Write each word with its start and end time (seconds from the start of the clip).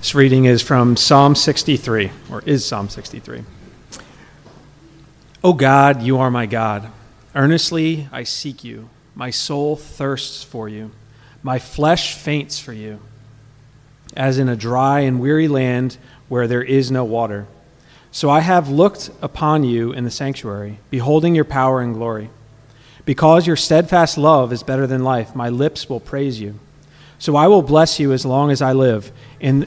This 0.00 0.14
reading 0.14 0.46
is 0.46 0.62
from 0.62 0.96
Psalm 0.96 1.34
63, 1.34 2.10
or 2.30 2.42
is 2.46 2.64
Psalm 2.64 2.88
63. 2.88 3.44
O 5.44 5.52
God, 5.52 6.00
you 6.00 6.16
are 6.16 6.30
my 6.30 6.46
God. 6.46 6.90
Earnestly 7.34 8.08
I 8.10 8.22
seek 8.22 8.64
you. 8.64 8.88
My 9.14 9.28
soul 9.28 9.76
thirsts 9.76 10.42
for 10.42 10.70
you. 10.70 10.90
My 11.42 11.58
flesh 11.58 12.14
faints 12.14 12.58
for 12.58 12.72
you, 12.72 13.00
as 14.16 14.38
in 14.38 14.48
a 14.48 14.56
dry 14.56 15.00
and 15.00 15.20
weary 15.20 15.48
land 15.48 15.98
where 16.30 16.48
there 16.48 16.62
is 16.62 16.90
no 16.90 17.04
water. 17.04 17.46
So 18.10 18.30
I 18.30 18.40
have 18.40 18.70
looked 18.70 19.10
upon 19.20 19.64
you 19.64 19.92
in 19.92 20.04
the 20.04 20.10
sanctuary, 20.10 20.78
beholding 20.88 21.34
your 21.34 21.44
power 21.44 21.82
and 21.82 21.92
glory. 21.92 22.30
Because 23.04 23.46
your 23.46 23.54
steadfast 23.54 24.16
love 24.16 24.50
is 24.50 24.62
better 24.62 24.86
than 24.86 25.04
life, 25.04 25.36
my 25.36 25.50
lips 25.50 25.90
will 25.90 26.00
praise 26.00 26.40
you. 26.40 26.58
So 27.18 27.36
I 27.36 27.48
will 27.48 27.60
bless 27.60 28.00
you 28.00 28.14
as 28.14 28.24
long 28.24 28.50
as 28.50 28.62
I 28.62 28.72
live. 28.72 29.12
In, 29.40 29.66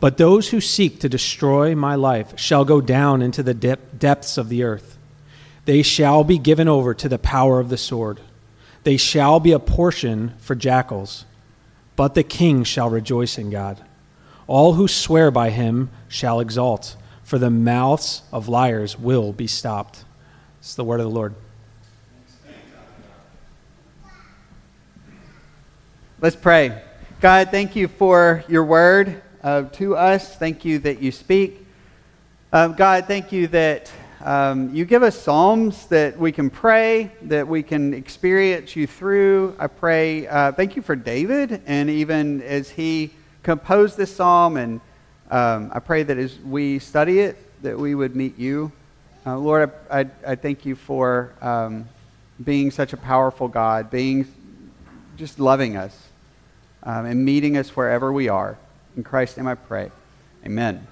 But 0.00 0.16
those 0.16 0.50
who 0.50 0.60
seek 0.60 1.00
to 1.00 1.08
destroy 1.08 1.74
my 1.74 1.96
life 1.96 2.38
shall 2.38 2.64
go 2.64 2.80
down 2.80 3.20
into 3.20 3.42
the 3.42 3.54
dep- 3.54 3.98
depths 3.98 4.38
of 4.38 4.48
the 4.48 4.62
earth. 4.62 4.96
They 5.64 5.82
shall 5.82 6.22
be 6.24 6.38
given 6.38 6.68
over 6.68 6.94
to 6.94 7.08
the 7.08 7.18
power 7.18 7.58
of 7.58 7.68
the 7.68 7.76
sword. 7.76 8.20
They 8.84 8.96
shall 8.96 9.40
be 9.40 9.52
a 9.52 9.58
portion 9.58 10.34
for 10.38 10.54
jackals. 10.54 11.24
But 11.96 12.14
the 12.14 12.22
king 12.22 12.62
shall 12.62 12.88
rejoice 12.88 13.38
in 13.38 13.50
God. 13.50 13.82
All 14.46 14.74
who 14.74 14.86
swear 14.86 15.30
by 15.30 15.50
him 15.50 15.90
shall 16.06 16.40
exalt, 16.40 16.96
for 17.24 17.38
the 17.38 17.50
mouths 17.50 18.22
of 18.32 18.48
liars 18.48 18.98
will 18.98 19.32
be 19.32 19.48
stopped. 19.48 20.04
It's 20.60 20.76
the 20.76 20.84
word 20.84 21.00
of 21.00 21.06
the 21.06 21.12
Lord. 21.12 21.34
Let's 26.20 26.36
pray. 26.36 26.82
God, 27.20 27.50
thank 27.50 27.76
you 27.76 27.88
for 27.88 28.44
your 28.48 28.64
word 28.64 29.22
uh, 29.48 29.62
to 29.62 29.96
us. 29.96 30.36
Thank 30.36 30.66
you 30.66 30.78
that 30.80 31.00
you 31.00 31.10
speak. 31.10 31.66
Um, 32.52 32.74
God, 32.74 33.06
thank 33.06 33.32
you 33.32 33.46
that 33.48 33.90
um, 34.22 34.74
you 34.74 34.84
give 34.84 35.02
us 35.02 35.18
psalms 35.18 35.86
that 35.86 36.18
we 36.18 36.32
can 36.32 36.50
pray, 36.50 37.10
that 37.22 37.48
we 37.48 37.62
can 37.62 37.94
experience 37.94 38.76
you 38.76 38.86
through. 38.86 39.56
I 39.58 39.68
pray, 39.68 40.26
uh, 40.26 40.52
thank 40.52 40.76
you 40.76 40.82
for 40.82 40.94
David, 40.94 41.62
and 41.66 41.88
even 41.88 42.42
as 42.42 42.68
he 42.68 43.10
composed 43.42 43.96
this 43.96 44.14
psalm, 44.14 44.58
and 44.58 44.82
um, 45.30 45.70
I 45.72 45.78
pray 45.78 46.02
that 46.02 46.18
as 46.18 46.38
we 46.40 46.78
study 46.78 47.20
it, 47.20 47.36
that 47.62 47.78
we 47.78 47.94
would 47.94 48.14
meet 48.14 48.38
you. 48.38 48.70
Uh, 49.24 49.38
Lord, 49.38 49.72
I, 49.90 50.00
I, 50.00 50.06
I, 50.26 50.34
thank 50.34 50.66
you 50.66 50.76
for 50.76 51.32
um, 51.40 51.88
being 52.44 52.70
such 52.70 52.92
a 52.92 52.98
powerful 52.98 53.48
God, 53.48 53.90
being 53.90 54.26
just 55.16 55.40
loving 55.40 55.78
us 55.78 55.96
um, 56.82 57.06
and 57.06 57.24
meeting 57.24 57.56
us 57.56 57.74
wherever 57.74 58.12
we 58.12 58.28
are. 58.28 58.58
In 58.98 59.04
Christ's 59.04 59.36
name 59.36 59.46
I 59.46 59.54
pray. 59.54 59.92
Amen. 60.44 60.84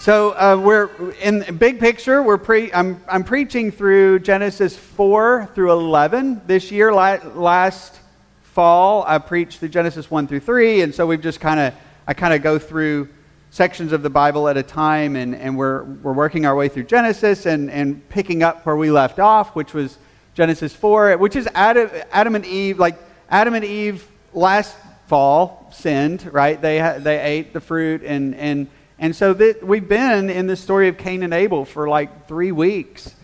So 0.00 0.30
uh, 0.30 0.58
we're 0.58 0.88
in 1.20 1.44
big 1.58 1.78
picture. 1.78 2.22
We're 2.22 2.38
pre- 2.38 2.72
I'm, 2.72 3.02
I'm 3.06 3.22
preaching 3.22 3.70
through 3.70 4.20
Genesis 4.20 4.74
4 4.74 5.50
through 5.54 5.72
11 5.72 6.40
this 6.46 6.70
year. 6.70 6.94
last 6.94 8.00
fall, 8.44 9.04
I 9.06 9.18
preached 9.18 9.58
through 9.58 9.68
Genesis 9.68 10.10
1 10.10 10.26
through 10.26 10.40
3, 10.40 10.80
and 10.80 10.94
so 10.94 11.06
we've 11.06 11.20
just 11.20 11.38
kind 11.38 11.60
of 11.60 11.74
I 12.06 12.14
kind 12.14 12.32
of 12.32 12.40
go 12.40 12.58
through 12.58 13.10
sections 13.50 13.92
of 13.92 14.02
the 14.02 14.08
Bible 14.08 14.48
at 14.48 14.56
a 14.56 14.62
time, 14.62 15.16
and, 15.16 15.34
and 15.34 15.54
we're, 15.54 15.82
we're 15.84 16.14
working 16.14 16.46
our 16.46 16.56
way 16.56 16.70
through 16.70 16.84
Genesis 16.84 17.44
and, 17.44 17.70
and 17.70 18.08
picking 18.08 18.42
up 18.42 18.64
where 18.64 18.76
we 18.76 18.90
left 18.90 19.18
off, 19.18 19.54
which 19.54 19.74
was 19.74 19.98
Genesis 20.32 20.74
4, 20.74 21.18
which 21.18 21.36
is 21.36 21.46
Adam, 21.54 21.90
Adam 22.10 22.34
and 22.36 22.46
Eve. 22.46 22.78
Like 22.78 22.98
Adam 23.28 23.52
and 23.52 23.66
Eve 23.66 24.08
last 24.32 24.74
fall 25.08 25.65
sinned, 25.76 26.32
right? 26.32 26.60
They, 26.60 26.98
they 26.98 27.20
ate 27.20 27.52
the 27.52 27.60
fruit, 27.60 28.02
and, 28.02 28.34
and, 28.34 28.68
and 28.98 29.14
so 29.14 29.32
that 29.34 29.62
we've 29.62 29.88
been 29.88 30.30
in 30.30 30.46
the 30.46 30.56
story 30.56 30.88
of 30.88 30.98
Cain 30.98 31.22
and 31.22 31.32
Abel 31.32 31.64
for 31.64 31.88
like 31.88 32.26
three 32.28 32.52
weeks. 32.52 33.14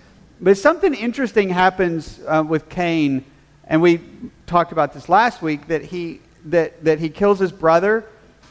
But 0.40 0.58
something 0.58 0.94
interesting 0.94 1.48
happens 1.48 2.20
uh, 2.26 2.44
with 2.46 2.68
Cain, 2.68 3.24
and 3.66 3.80
we 3.80 4.00
talked 4.46 4.72
about 4.72 4.92
this 4.92 5.08
last 5.08 5.40
week 5.42 5.68
that 5.68 5.82
he, 5.82 6.20
that, 6.46 6.84
that 6.84 6.98
he 6.98 7.08
kills 7.08 7.38
his 7.38 7.52
brother 7.52 8.04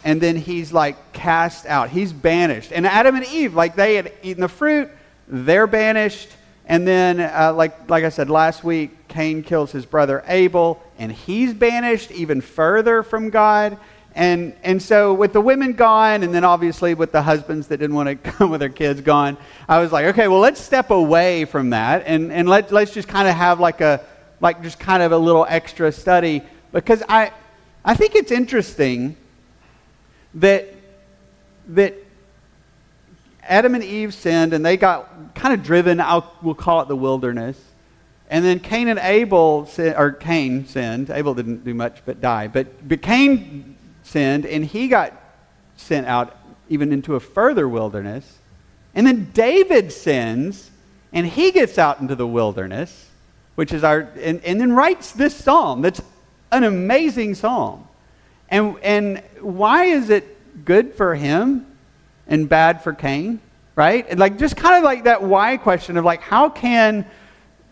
and 0.03 0.19
then 0.19 0.35
he's 0.35 0.73
like 0.73 1.13
cast 1.13 1.65
out. 1.65 1.89
He's 1.89 2.13
banished. 2.13 2.71
And 2.71 2.87
Adam 2.87 3.15
and 3.15 3.25
Eve, 3.25 3.53
like 3.53 3.75
they 3.75 3.95
had 3.95 4.11
eaten 4.23 4.41
the 4.41 4.47
fruit, 4.47 4.89
they're 5.27 5.67
banished. 5.67 6.29
And 6.65 6.87
then, 6.87 7.19
uh, 7.19 7.53
like, 7.53 7.89
like 7.89 8.03
I 8.03 8.09
said 8.09 8.29
last 8.29 8.63
week, 8.63 9.07
Cain 9.07 9.43
kills 9.43 9.71
his 9.71 9.85
brother 9.85 10.23
Abel, 10.27 10.81
and 11.01 11.11
he's 11.11 11.51
banished 11.51 12.11
even 12.11 12.41
further 12.41 13.01
from 13.01 13.31
God. 13.31 13.79
And, 14.13 14.53
and 14.61 14.79
so, 14.79 15.15
with 15.15 15.33
the 15.33 15.41
women 15.41 15.73
gone, 15.73 16.21
and 16.21 16.31
then 16.31 16.43
obviously 16.43 16.93
with 16.93 17.11
the 17.11 17.23
husbands 17.23 17.67
that 17.69 17.77
didn't 17.77 17.95
want 17.95 18.07
to 18.07 18.15
come 18.31 18.51
with 18.51 18.59
their 18.59 18.69
kids 18.69 19.01
gone, 19.01 19.35
I 19.67 19.79
was 19.79 19.91
like, 19.91 20.05
okay, 20.05 20.27
well, 20.27 20.41
let's 20.41 20.61
step 20.61 20.91
away 20.91 21.45
from 21.45 21.71
that 21.71 22.03
and, 22.05 22.31
and 22.31 22.47
let, 22.47 22.71
let's 22.71 22.93
just 22.93 23.07
kind 23.07 23.27
of 23.27 23.33
have 23.33 23.59
like 23.59 23.81
a, 23.81 24.05
like 24.41 24.61
just 24.61 24.79
kind 24.79 25.01
of 25.01 25.11
a 25.11 25.17
little 25.17 25.43
extra 25.49 25.91
study. 25.91 26.43
Because 26.71 27.01
I, 27.09 27.31
I 27.83 27.95
think 27.95 28.13
it's 28.13 28.31
interesting 28.31 29.17
that, 30.35 30.67
that 31.69 31.95
Adam 33.41 33.73
and 33.73 33.83
Eve 33.83 34.13
sinned 34.13 34.53
and 34.53 34.63
they 34.63 34.77
got 34.77 35.33
kind 35.33 35.55
of 35.55 35.63
driven 35.63 35.99
out, 35.99 36.43
we'll 36.43 36.53
call 36.53 36.79
it 36.81 36.87
the 36.89 36.95
wilderness. 36.95 37.59
And 38.31 38.45
then 38.45 38.61
Cain 38.61 38.87
and 38.87 38.97
Abel, 38.97 39.65
sin, 39.65 39.93
or 39.97 40.13
Cain 40.13 40.65
sinned. 40.65 41.09
Abel 41.09 41.35
didn't 41.35 41.65
do 41.65 41.73
much 41.73 42.01
but 42.05 42.21
die. 42.21 42.47
But, 42.47 42.87
but 42.87 43.01
Cain 43.01 43.75
sinned 44.03 44.45
and 44.45 44.65
he 44.65 44.87
got 44.87 45.13
sent 45.75 46.07
out 46.07 46.37
even 46.69 46.93
into 46.93 47.15
a 47.15 47.19
further 47.19 47.67
wilderness. 47.67 48.39
And 48.95 49.05
then 49.05 49.29
David 49.33 49.91
sins 49.91 50.71
and 51.11 51.27
he 51.27 51.51
gets 51.51 51.77
out 51.77 51.99
into 51.99 52.15
the 52.15 52.25
wilderness, 52.25 53.09
which 53.55 53.73
is 53.73 53.83
our, 53.83 54.09
and, 54.21 54.41
and 54.45 54.61
then 54.61 54.71
writes 54.71 55.11
this 55.11 55.35
psalm 55.35 55.81
that's 55.81 56.01
an 56.53 56.63
amazing 56.63 57.35
psalm. 57.35 57.85
And, 58.47 58.77
and 58.81 59.21
why 59.41 59.85
is 59.85 60.09
it 60.09 60.63
good 60.63 60.93
for 60.93 61.15
him 61.15 61.67
and 62.27 62.47
bad 62.47 62.81
for 62.81 62.93
Cain? 62.93 63.41
Right? 63.75 64.05
And 64.09 64.17
like 64.21 64.39
just 64.39 64.55
kind 64.55 64.77
of 64.77 64.83
like 64.83 65.03
that 65.03 65.21
why 65.21 65.57
question 65.57 65.97
of 65.97 66.05
like 66.05 66.21
how 66.21 66.47
can 66.47 67.05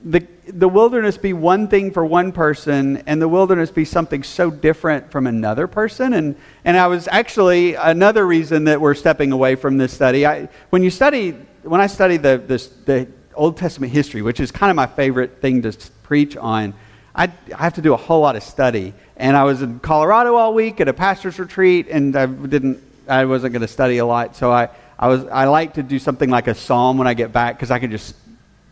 the, 0.03 0.25
the 0.53 0.67
wilderness 0.67 1.17
be 1.17 1.33
one 1.33 1.67
thing 1.67 1.91
for 1.91 2.05
one 2.05 2.31
person 2.31 2.97
and 3.07 3.21
the 3.21 3.27
wilderness 3.27 3.71
be 3.71 3.85
something 3.85 4.23
so 4.23 4.49
different 4.49 5.11
from 5.11 5.27
another 5.27 5.67
person? 5.67 6.13
And, 6.13 6.35
and 6.65 6.77
i 6.77 6.87
was 6.87 7.07
actually 7.07 7.75
another 7.75 8.25
reason 8.25 8.65
that 8.65 8.79
we're 8.79 8.95
stepping 8.95 9.31
away 9.31 9.55
from 9.55 9.77
this 9.77 9.93
study 9.93 10.25
I, 10.25 10.49
when 10.69 10.83
you 10.83 10.89
study 10.89 11.31
when 11.63 11.81
i 11.81 11.87
study 11.87 12.17
the, 12.17 12.41
this, 12.45 12.67
the 12.67 13.07
old 13.33 13.57
testament 13.57 13.93
history 13.93 14.21
which 14.21 14.39
is 14.39 14.51
kind 14.51 14.69
of 14.69 14.75
my 14.75 14.87
favorite 14.87 15.41
thing 15.41 15.61
to 15.63 15.75
preach 16.03 16.35
on 16.37 16.73
I, 17.15 17.31
I 17.53 17.63
have 17.63 17.73
to 17.73 17.81
do 17.81 17.93
a 17.93 17.97
whole 17.97 18.21
lot 18.21 18.35
of 18.37 18.43
study. 18.43 18.93
And 19.17 19.35
I 19.35 19.43
was 19.43 19.61
in 19.61 19.79
Colorado 19.79 20.35
all 20.35 20.53
week 20.53 20.79
at 20.79 20.87
a 20.87 20.93
pastor's 20.93 21.37
retreat, 21.37 21.87
and 21.89 22.15
I 22.15 22.25
didn't, 22.27 22.81
I 23.09 23.25
wasn't 23.25 23.51
going 23.51 23.61
to 23.61 23.67
study 23.67 23.97
a 23.97 24.05
lot, 24.05 24.37
so 24.37 24.51
I, 24.51 24.69
I 24.97 25.07
was, 25.07 25.25
I 25.25 25.45
like 25.45 25.73
to 25.73 25.83
do 25.83 25.99
something 25.99 26.29
like 26.29 26.47
a 26.47 26.55
psalm 26.55 26.97
when 26.97 27.07
I 27.07 27.13
get 27.13 27.33
back 27.33 27.57
because 27.57 27.71
I 27.71 27.79
can 27.79 27.91
just 27.91 28.15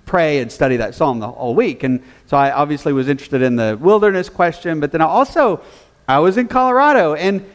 pray 0.08 0.40
and 0.40 0.52
study 0.52 0.78
that 0.78 0.96
psalm 0.96 1.20
the 1.20 1.30
whole 1.30 1.54
week. 1.54 1.84
And 1.84 2.02
so 2.26 2.36
I 2.36 2.52
obviously 2.52 2.94
was 2.94 3.08
interested 3.08 3.44
in 3.44 3.56
the 3.56 3.78
wilderness 3.80 4.30
question, 4.30 4.80
but 4.80 4.92
then 4.92 5.02
I 5.02 5.06
also, 5.06 5.62
I 6.08 6.18
was 6.20 6.38
in 6.38 6.48
Colorado, 6.48 7.14
and 7.14 7.46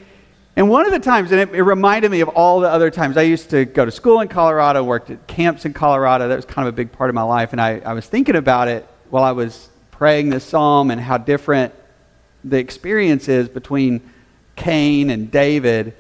and 0.55 0.69
one 0.69 0.85
of 0.85 0.93
the 0.93 0.99
times, 0.99 1.33
and 1.33 1.41
it, 1.41 1.55
it, 1.55 1.63
reminded 1.63 2.11
me 2.11 2.21
of 2.21 2.29
all 2.29 2.61
the 2.61 2.69
other 2.69 2.91
times, 2.91 3.17
I 3.17 3.23
used 3.23 3.49
to 3.51 3.65
go 3.65 3.87
to 3.87 3.91
school 3.91 4.21
in 4.21 4.29
Colorado, 4.29 4.85
worked 4.85 5.09
at 5.09 5.27
camps 5.27 5.65
in 5.65 5.73
Colorado. 5.73 6.29
That 6.29 6.37
was 6.37 6.45
kind 6.45 6.69
of 6.69 6.75
a 6.75 6.77
big 6.77 6.93
part 6.93 7.09
of 7.09 7.15
my 7.15 7.23
life. 7.23 7.53
And 7.53 7.61
I, 7.61 7.79
I 7.79 7.95
was 7.95 8.07
thinking 8.07 8.37
about 8.37 8.69
it 8.69 8.87
while 9.09 9.25
I 9.25 9.33
was 9.33 9.71
praying 9.93 10.29
this 10.29 10.45
psalm 10.45 10.91
and 10.91 11.01
how 11.01 11.17
different 11.17 11.73
the 12.45 12.59
experience 12.59 13.29
is 13.29 13.49
between 13.49 14.03
Cain 14.55 15.09
and 15.09 15.31
David. 15.31 15.95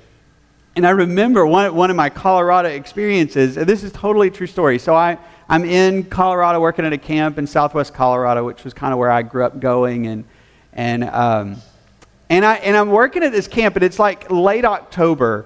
And 0.76 0.86
I 0.86 0.90
remember 0.90 1.46
one, 1.46 1.74
one 1.74 1.88
of 1.88 1.96
my 1.96 2.10
Colorado 2.10 2.68
experiences, 2.68 3.56
and 3.56 3.66
this 3.66 3.82
is 3.82 3.90
totally 3.92 4.30
true 4.30 4.46
story. 4.46 4.78
So 4.78 4.94
I, 4.94 5.16
I'm 5.52 5.66
in 5.66 6.04
Colorado 6.04 6.60
working 6.60 6.86
at 6.86 6.94
a 6.94 6.98
camp 6.98 7.36
in 7.36 7.46
southwest 7.46 7.92
Colorado, 7.92 8.46
which 8.46 8.64
was 8.64 8.72
kind 8.72 8.90
of 8.90 8.98
where 8.98 9.10
I 9.10 9.20
grew 9.20 9.44
up 9.44 9.60
going. 9.60 10.06
And, 10.06 10.24
and, 10.72 11.04
um, 11.04 11.56
and, 12.30 12.42
I, 12.42 12.54
and 12.54 12.74
I'm 12.74 12.88
working 12.88 13.22
at 13.22 13.32
this 13.32 13.48
camp, 13.48 13.76
and 13.76 13.84
it's 13.84 13.98
like 13.98 14.30
late 14.30 14.64
October. 14.64 15.44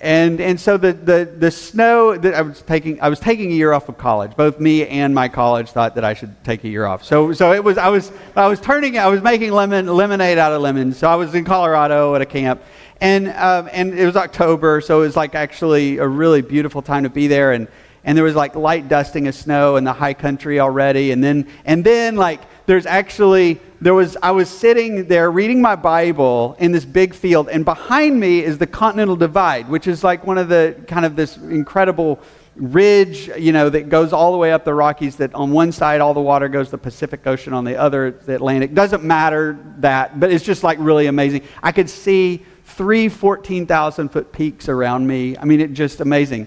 and 0.00 0.40
and 0.40 0.60
so 0.60 0.76
the 0.76 0.92
the 0.92 1.24
the 1.38 1.50
snow 1.50 2.16
that 2.16 2.34
I 2.34 2.42
was 2.42 2.60
taking 2.62 3.00
I 3.00 3.08
was 3.08 3.20
taking 3.20 3.50
a 3.52 3.54
year 3.54 3.72
off 3.72 3.88
of 3.88 3.96
college. 3.96 4.36
Both 4.36 4.60
me 4.60 4.86
and 4.86 5.14
my 5.14 5.28
college 5.28 5.70
thought 5.70 5.94
that 5.94 6.04
I 6.04 6.14
should 6.14 6.42
take 6.44 6.62
a 6.64 6.68
year 6.68 6.84
off. 6.84 7.04
So 7.04 7.32
so 7.32 7.52
it 7.52 7.64
was 7.64 7.78
I 7.78 7.88
was 7.88 8.12
I 8.36 8.46
was 8.46 8.60
turning 8.60 8.98
I 8.98 9.06
was 9.06 9.22
making 9.22 9.52
lemon 9.52 9.86
lemonade 9.86 10.36
out 10.36 10.52
of 10.52 10.60
lemons. 10.60 10.98
So 10.98 11.08
I 11.08 11.14
was 11.14 11.34
in 11.34 11.44
Colorado 11.44 12.14
at 12.14 12.20
a 12.20 12.26
camp, 12.26 12.60
and 13.00 13.28
um, 13.28 13.68
and 13.72 13.94
it 13.98 14.04
was 14.04 14.16
October, 14.16 14.80
so 14.82 14.98
it 14.98 15.06
was 15.06 15.16
like 15.16 15.34
actually 15.34 15.98
a 15.98 16.06
really 16.06 16.42
beautiful 16.42 16.82
time 16.82 17.04
to 17.04 17.10
be 17.10 17.26
there. 17.26 17.52
And 17.52 17.68
and 18.04 18.16
there 18.16 18.24
was 18.24 18.34
like 18.34 18.54
light 18.54 18.88
dusting 18.88 19.26
of 19.28 19.34
snow 19.34 19.76
in 19.76 19.84
the 19.84 19.92
high 19.92 20.14
country 20.14 20.60
already, 20.60 21.10
and 21.10 21.22
then 21.22 21.46
and 21.64 21.84
then 21.84 22.16
like 22.16 22.40
there's 22.66 22.86
actually 22.86 23.60
there 23.80 23.92
was 23.92 24.16
i 24.22 24.30
was 24.30 24.48
sitting 24.48 25.06
there 25.06 25.30
reading 25.30 25.60
my 25.60 25.76
bible 25.76 26.56
in 26.58 26.72
this 26.72 26.86
big 26.86 27.12
field 27.12 27.50
and 27.50 27.66
behind 27.66 28.18
me 28.18 28.42
is 28.42 28.56
the 28.56 28.66
continental 28.66 29.16
divide 29.16 29.68
which 29.68 29.86
is 29.86 30.02
like 30.02 30.26
one 30.26 30.38
of 30.38 30.48
the 30.48 30.74
kind 30.86 31.04
of 31.04 31.14
this 31.14 31.36
incredible 31.36 32.18
ridge 32.56 33.28
you 33.36 33.52
know 33.52 33.68
that 33.68 33.88
goes 33.88 34.12
all 34.12 34.30
the 34.30 34.38
way 34.38 34.52
up 34.52 34.64
the 34.64 34.72
rockies 34.72 35.16
that 35.16 35.34
on 35.34 35.50
one 35.50 35.72
side 35.72 36.00
all 36.00 36.14
the 36.14 36.20
water 36.20 36.48
goes 36.48 36.70
the 36.70 36.78
pacific 36.78 37.26
ocean 37.26 37.52
on 37.52 37.64
the 37.64 37.76
other 37.76 38.12
the 38.12 38.34
atlantic. 38.34 38.74
Doesn't 38.74 39.02
matter 39.02 39.58
that 39.78 40.20
but 40.20 40.30
it's 40.30 40.44
just 40.44 40.62
like 40.62 40.78
really 40.80 41.06
amazing. 41.06 41.42
I 41.62 41.72
could 41.72 41.90
see 41.90 42.44
three 42.64 43.08
14000 43.08 44.08
foot 44.08 44.32
peaks 44.32 44.68
around 44.68 45.06
me. 45.06 45.36
I 45.36 45.44
mean 45.44 45.60
it 45.60 45.72
just 45.72 46.00
amazing 46.00 46.46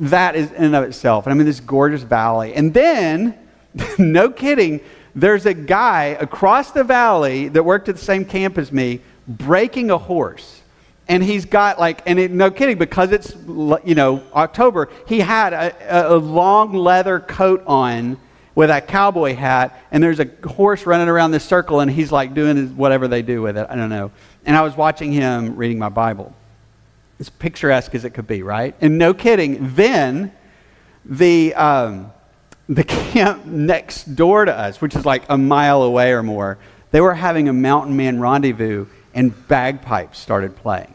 that 0.00 0.34
is 0.34 0.50
in 0.52 0.64
and 0.64 0.76
of 0.76 0.84
itself 0.84 1.26
and 1.26 1.32
i 1.32 1.36
mean 1.36 1.46
this 1.46 1.60
gorgeous 1.60 2.02
valley 2.02 2.54
and 2.54 2.74
then 2.74 3.38
no 3.98 4.30
kidding 4.30 4.80
there's 5.14 5.46
a 5.46 5.54
guy 5.54 6.16
across 6.20 6.70
the 6.70 6.84
valley 6.84 7.48
that 7.48 7.62
worked 7.62 7.88
at 7.88 7.96
the 7.96 8.04
same 8.04 8.24
camp 8.24 8.58
as 8.58 8.72
me 8.72 9.00
breaking 9.26 9.90
a 9.90 9.98
horse. 9.98 10.60
And 11.08 11.22
he's 11.22 11.44
got 11.44 11.80
like, 11.80 12.02
and 12.06 12.18
it, 12.18 12.30
no 12.30 12.50
kidding, 12.50 12.78
because 12.78 13.10
it's, 13.10 13.34
you 13.84 13.94
know, 13.96 14.22
October, 14.32 14.90
he 15.08 15.18
had 15.18 15.52
a, 15.52 16.14
a 16.14 16.16
long 16.16 16.72
leather 16.72 17.18
coat 17.18 17.64
on 17.66 18.16
with 18.54 18.70
a 18.70 18.80
cowboy 18.80 19.34
hat, 19.34 19.80
and 19.90 20.02
there's 20.02 20.20
a 20.20 20.28
horse 20.46 20.86
running 20.86 21.08
around 21.08 21.32
this 21.32 21.44
circle, 21.44 21.80
and 21.80 21.90
he's 21.90 22.12
like 22.12 22.34
doing 22.34 22.76
whatever 22.76 23.08
they 23.08 23.22
do 23.22 23.42
with 23.42 23.56
it. 23.56 23.66
I 23.68 23.74
don't 23.74 23.88
know. 23.88 24.12
And 24.44 24.56
I 24.56 24.62
was 24.62 24.76
watching 24.76 25.12
him 25.12 25.56
reading 25.56 25.78
my 25.78 25.88
Bible. 25.88 26.34
As 27.20 27.28
picturesque 27.28 27.94
as 27.94 28.04
it 28.04 28.10
could 28.10 28.26
be, 28.26 28.42
right? 28.42 28.74
And 28.80 28.98
no 28.98 29.14
kidding, 29.14 29.74
then 29.76 30.32
the, 31.04 31.54
um, 31.54 32.12
the 32.68 32.84
camp 33.12 33.44
next 33.46 34.16
door 34.16 34.44
to 34.44 34.52
us, 34.52 34.80
which 34.80 34.96
is 34.96 35.04
like 35.04 35.22
a 35.28 35.38
mile 35.38 35.82
away 35.82 36.12
or 36.12 36.22
more, 36.22 36.58
they 36.90 37.00
were 37.00 37.14
having 37.14 37.48
a 37.48 37.52
mountain 37.52 37.96
man 37.96 38.20
rendezvous 38.20 38.86
and 39.14 39.48
bagpipes 39.48 40.18
started 40.18 40.56
playing. 40.56 40.94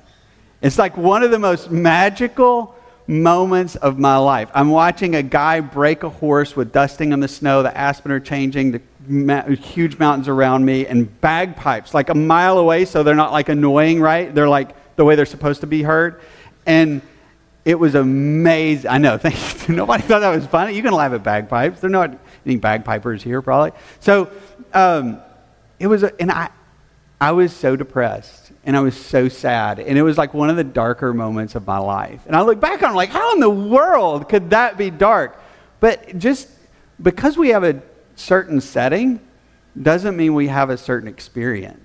It's 0.62 0.78
like 0.78 0.98
one 0.98 1.24
of 1.24 1.32
the 1.32 1.40
most 1.40 1.70
magical 1.70 2.76
moments 3.08 3.76
of 3.76 4.00
my 4.00 4.18
life. 4.18 4.50
I'm 4.54 4.72
watching 4.72 5.16
a 5.16 5.24
guy 5.24 5.60
break 5.60 6.04
a 6.04 6.10
horse 6.10 6.56
with 6.56 6.72
dusting 6.72 7.14
on 7.14 7.20
the 7.20 7.28
snow, 7.28 7.62
the 7.62 7.76
aspen 7.78 8.12
are 8.12 8.20
changing, 8.20 8.72
the 8.72 8.82
ma- 9.08 9.44
huge 9.44 10.00
mountains 10.00 10.28
around 10.28 10.66
me, 10.66 10.88
and 10.88 11.22
bagpipes 11.22 11.94
like 11.94 12.10
a 12.10 12.16
mile 12.16 12.58
away, 12.58 12.86
so 12.86 13.04
they're 13.04 13.16
not 13.16 13.32
like 13.32 13.50
annoying, 13.50 14.02
right? 14.02 14.34
They're 14.34 14.50
like 14.50 14.76
the 14.96 15.06
way 15.06 15.16
they're 15.16 15.26
supposed 15.26 15.62
to 15.62 15.68
be 15.68 15.84
heard. 15.84 16.22
And 16.66 17.02
it 17.64 17.80
was 17.80 17.96
amazing. 17.96 18.90
I 18.90 18.98
know. 18.98 19.18
Thank 19.20 19.68
you. 19.68 19.76
Nobody 19.76 20.04
thought 20.04 20.20
that 20.20 20.36
was 20.36 20.46
funny. 20.46 20.76
You 20.76 20.84
can 20.84 20.94
laugh 20.94 21.14
at 21.14 21.24
bagpipes. 21.24 21.80
There 21.80 21.90
are 21.90 21.92
not 21.92 22.18
any 22.46 22.58
bagpipers 22.58 23.24
here, 23.24 23.42
probably. 23.42 23.72
So 24.00 24.32
um, 24.74 25.22
it 25.80 25.88
was, 25.88 26.04
a, 26.04 26.20
and 26.22 26.32
I, 26.32 26.50
I 27.20 27.32
was 27.32 27.54
so 27.54 27.76
depressed 27.76 28.52
and 28.66 28.78
I 28.78 28.82
was 28.82 28.96
so 28.96 29.30
sad. 29.30 29.80
And 29.80 29.98
it 29.98 30.04
was 30.04 30.18
like 30.18 30.34
one 30.34 30.50
of 30.50 30.58
the 30.58 30.64
darker 30.64 31.14
moments 31.14 31.56
of 31.56 31.66
my 31.66 31.78
life. 31.78 32.22
And 32.28 32.36
I 32.36 32.42
look 32.42 32.60
back 32.60 32.84
on 32.84 32.92
it 32.92 32.96
like, 32.96 33.10
how 33.10 33.34
in 33.34 33.40
the 33.40 33.50
world 33.50 34.30
could 34.30 34.52
that 34.52 34.78
be 34.78 34.90
dark? 34.90 35.42
But 35.80 36.18
just 36.18 36.50
because 37.02 37.38
we 37.38 37.50
have 37.50 37.64
a 37.64 37.82
certain 38.16 38.62
setting 38.62 39.20
doesn't 39.80 40.16
mean 40.16 40.34
we 40.34 40.48
have 40.48 40.70
a 40.70 40.78
certain 40.78 41.08
experience. 41.08 41.85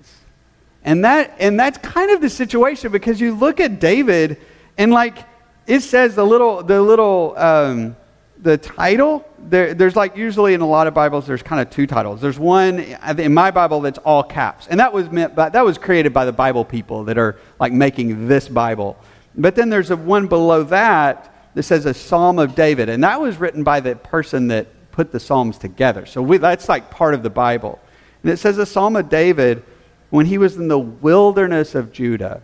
And 0.83 1.05
that 1.05 1.35
and 1.39 1.59
that's 1.59 1.77
kind 1.77 2.11
of 2.11 2.21
the 2.21 2.29
situation 2.29 2.91
because 2.91 3.21
you 3.21 3.35
look 3.35 3.59
at 3.59 3.79
David 3.79 4.39
and 4.77 4.91
like 4.91 5.25
it 5.67 5.81
says 5.81 6.15
the 6.15 6.25
little, 6.25 6.63
the 6.63 6.81
little, 6.81 7.33
um, 7.37 7.95
the 8.39 8.57
title, 8.57 9.23
there, 9.37 9.73
there's 9.73 9.95
like 9.95 10.17
usually 10.17 10.53
in 10.53 10.61
a 10.61 10.67
lot 10.67 10.87
of 10.87 10.93
Bibles, 10.93 11.27
there's 11.27 11.43
kind 11.43 11.61
of 11.61 11.69
two 11.69 11.85
titles. 11.85 12.19
There's 12.19 12.39
one 12.39 12.79
in 12.79 13.33
my 13.33 13.51
Bible 13.51 13.81
that's 13.81 13.99
all 13.99 14.23
caps. 14.23 14.67
And 14.67 14.79
that 14.79 14.91
was 14.91 15.09
meant 15.11 15.35
by, 15.35 15.49
that 15.49 15.63
was 15.63 15.77
created 15.77 16.13
by 16.13 16.25
the 16.25 16.33
Bible 16.33 16.65
people 16.65 17.03
that 17.05 17.17
are 17.17 17.37
like 17.59 17.71
making 17.71 18.27
this 18.27 18.49
Bible. 18.49 18.97
But 19.35 19.55
then 19.55 19.69
there's 19.69 19.91
a 19.91 19.95
one 19.95 20.27
below 20.27 20.63
that 20.63 21.27
that 21.53 21.63
says 21.63 21.85
a 21.85 21.93
Psalm 21.93 22.39
of 22.39 22.55
David. 22.55 22.89
And 22.89 23.03
that 23.03 23.21
was 23.21 23.37
written 23.37 23.63
by 23.63 23.79
the 23.79 23.95
person 23.95 24.47
that 24.47 24.67
put 24.91 25.11
the 25.11 25.19
Psalms 25.19 25.57
together. 25.57 26.05
So 26.05 26.21
we, 26.21 26.37
that's 26.37 26.67
like 26.67 26.89
part 26.89 27.13
of 27.13 27.23
the 27.23 27.29
Bible. 27.29 27.79
And 28.23 28.31
it 28.31 28.37
says 28.37 28.57
a 28.57 28.65
Psalm 28.65 28.95
of 28.95 29.09
David 29.09 29.63
when 30.11 30.27
he 30.27 30.37
was 30.37 30.57
in 30.57 30.67
the 30.67 30.77
wilderness 30.77 31.73
of 31.73 31.91
Judah. 31.91 32.43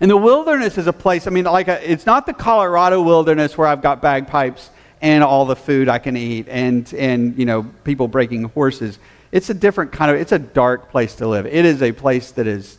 And 0.00 0.10
the 0.10 0.16
wilderness 0.16 0.76
is 0.76 0.86
a 0.86 0.92
place, 0.92 1.26
I 1.26 1.30
mean, 1.30 1.44
like 1.44 1.68
a, 1.68 1.90
it's 1.90 2.04
not 2.04 2.26
the 2.26 2.34
Colorado 2.34 3.00
wilderness 3.00 3.56
where 3.56 3.66
I've 3.66 3.80
got 3.80 4.02
bagpipes 4.02 4.68
and 5.00 5.24
all 5.24 5.46
the 5.46 5.56
food 5.56 5.88
I 5.88 5.98
can 5.98 6.16
eat 6.16 6.48
and, 6.48 6.92
and, 6.92 7.38
you 7.38 7.46
know, 7.46 7.62
people 7.84 8.08
breaking 8.08 8.44
horses. 8.44 8.98
It's 9.32 9.48
a 9.48 9.54
different 9.54 9.92
kind 9.92 10.10
of, 10.10 10.18
it's 10.18 10.32
a 10.32 10.38
dark 10.38 10.90
place 10.90 11.14
to 11.16 11.26
live. 11.26 11.46
It 11.46 11.64
is 11.64 11.82
a 11.82 11.92
place 11.92 12.32
that 12.32 12.46
is, 12.46 12.76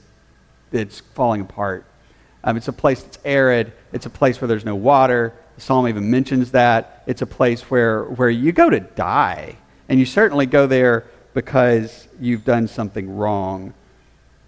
it's 0.72 1.00
falling 1.00 1.42
apart. 1.42 1.86
Um, 2.44 2.58
it's 2.58 2.68
a 2.68 2.74
place 2.74 3.02
that's 3.02 3.20
arid. 3.26 3.74
It's 3.94 4.06
a 4.06 4.10
place 4.10 4.40
where 4.40 4.48
there's 4.48 4.66
no 4.66 4.76
water. 4.76 5.34
The 5.56 5.62
psalm 5.62 5.88
even 5.88 6.12
mentions 6.12 6.52
that. 6.52 7.04
It's 7.08 7.22
a 7.22 7.26
place 7.26 7.62
where, 7.64 8.04
where 8.04 8.30
you 8.30 8.52
go 8.52 8.70
to 8.70 8.80
die. 8.80 9.56
And 9.90 10.00
you 10.00 10.06
certainly 10.06 10.46
go 10.46 10.68
there 10.68 11.06
because 11.38 12.08
you've 12.20 12.44
done 12.44 12.68
something 12.68 13.16
wrong. 13.16 13.72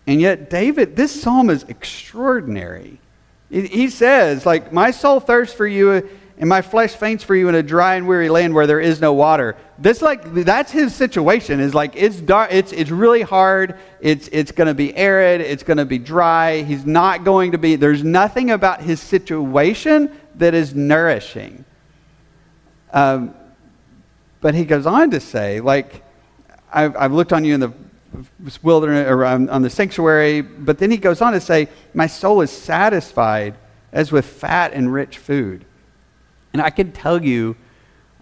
And 0.07 0.19
yet, 0.19 0.49
David, 0.49 0.95
this 0.95 1.21
psalm 1.21 1.51
is 1.51 1.61
extraordinary. 1.65 2.99
He 3.51 3.89
says, 3.89 4.43
like, 4.43 4.73
my 4.73 4.89
soul 4.89 5.19
thirsts 5.19 5.55
for 5.55 5.67
you 5.67 6.09
and 6.39 6.49
my 6.49 6.63
flesh 6.63 6.95
faints 6.95 7.23
for 7.23 7.35
you 7.35 7.47
in 7.47 7.53
a 7.53 7.61
dry 7.61 7.93
and 7.93 8.07
weary 8.07 8.27
land 8.27 8.55
where 8.55 8.65
there 8.65 8.79
is 8.79 8.99
no 9.01 9.13
water. 9.13 9.55
This 9.77 10.01
like 10.01 10.33
that's 10.33 10.71
his 10.71 10.95
situation. 10.95 11.59
Is 11.59 11.75
like 11.75 11.95
it's 11.95 12.19
dark. 12.21 12.51
It's 12.51 12.71
it's 12.71 12.89
really 12.89 13.21
hard. 13.21 13.77
It's 14.01 14.27
it's 14.31 14.51
going 14.51 14.67
to 14.67 14.73
be 14.73 14.95
arid. 14.95 15.41
It's 15.41 15.61
going 15.61 15.77
to 15.77 15.85
be 15.85 15.99
dry. 15.99 16.63
He's 16.63 16.87
not 16.87 17.23
going 17.23 17.51
to 17.51 17.59
be. 17.59 17.75
There's 17.75 18.03
nothing 18.03 18.49
about 18.49 18.81
his 18.81 18.99
situation 18.99 20.11
that 20.37 20.55
is 20.55 20.73
nourishing. 20.73 21.65
Um, 22.91 23.35
but 24.41 24.55
he 24.55 24.65
goes 24.65 24.87
on 24.87 25.11
to 25.11 25.19
say, 25.19 25.59
like, 25.59 26.03
I've, 26.71 26.95
I've 26.95 27.13
looked 27.13 27.33
on 27.33 27.43
you 27.43 27.53
in 27.53 27.59
the 27.59 27.71
wilderness 28.63 29.07
or 29.07 29.25
on 29.25 29.61
the 29.61 29.69
sanctuary. 29.69 30.41
But 30.41 30.77
then 30.77 30.91
he 30.91 30.97
goes 30.97 31.21
on 31.21 31.33
to 31.33 31.41
say, 31.41 31.69
My 31.93 32.07
soul 32.07 32.41
is 32.41 32.51
satisfied 32.51 33.55
as 33.91 34.11
with 34.11 34.25
fat 34.25 34.73
and 34.73 34.91
rich 34.91 35.17
food. 35.17 35.65
And 36.53 36.61
I 36.61 36.69
can 36.69 36.91
tell 36.91 37.23
you 37.23 37.55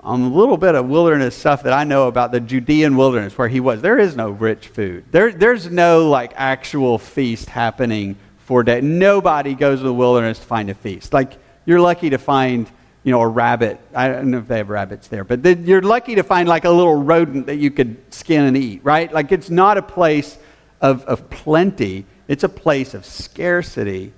um, 0.03 0.23
a 0.23 0.29
little 0.29 0.57
bit 0.57 0.75
of 0.75 0.87
wilderness 0.87 1.35
stuff 1.35 1.63
that 1.63 1.73
I 1.73 1.83
know 1.83 2.07
about 2.07 2.31
the 2.31 2.39
Judean 2.39 2.95
wilderness 2.95 3.37
where 3.37 3.47
he 3.47 3.59
was. 3.59 3.81
There 3.81 3.99
is 3.99 4.15
no 4.15 4.29
rich 4.29 4.67
food. 4.67 5.05
There, 5.11 5.31
there's 5.31 5.69
no 5.69 6.09
like 6.09 6.33
actual 6.35 6.97
feast 6.97 7.49
happening 7.49 8.15
for 8.37 8.63
day. 8.63 8.81
Nobody 8.81 9.53
goes 9.53 9.79
to 9.79 9.83
the 9.83 9.93
wilderness 9.93 10.39
to 10.39 10.45
find 10.45 10.69
a 10.69 10.73
feast. 10.73 11.13
Like 11.13 11.37
you're 11.65 11.81
lucky 11.81 12.09
to 12.09 12.17
find 12.17 12.69
you 13.07 13.11
know, 13.11 13.21
a 13.21 13.27
rabbit. 13.27 13.79
I 13.95 14.09
don't 14.09 14.31
know 14.31 14.39
if 14.39 14.49
they 14.49 14.57
have 14.57 14.67
rabbits 14.67 15.07
there, 15.07 15.23
but 15.23 15.59
you're 15.59 15.81
lucky 15.81 16.15
to 16.15 16.23
find 16.23 16.49
like 16.49 16.65
a 16.65 16.69
little 16.69 17.01
rodent 17.01 17.45
that 17.45 17.55
you 17.55 17.71
could 17.71 17.95
skin 18.13 18.43
and 18.43 18.57
eat, 18.57 18.81
right? 18.83 19.09
Like 19.09 19.31
it's 19.31 19.49
not 19.49 19.77
a 19.77 19.81
place 19.81 20.37
of, 20.81 21.05
of 21.05 21.29
plenty, 21.29 22.05
it's 22.27 22.43
a 22.43 22.49
place 22.49 22.93
of 22.93 23.05
scarcity. 23.05 24.11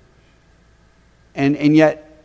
And, 1.36 1.56
and 1.56 1.76
yet, 1.76 2.24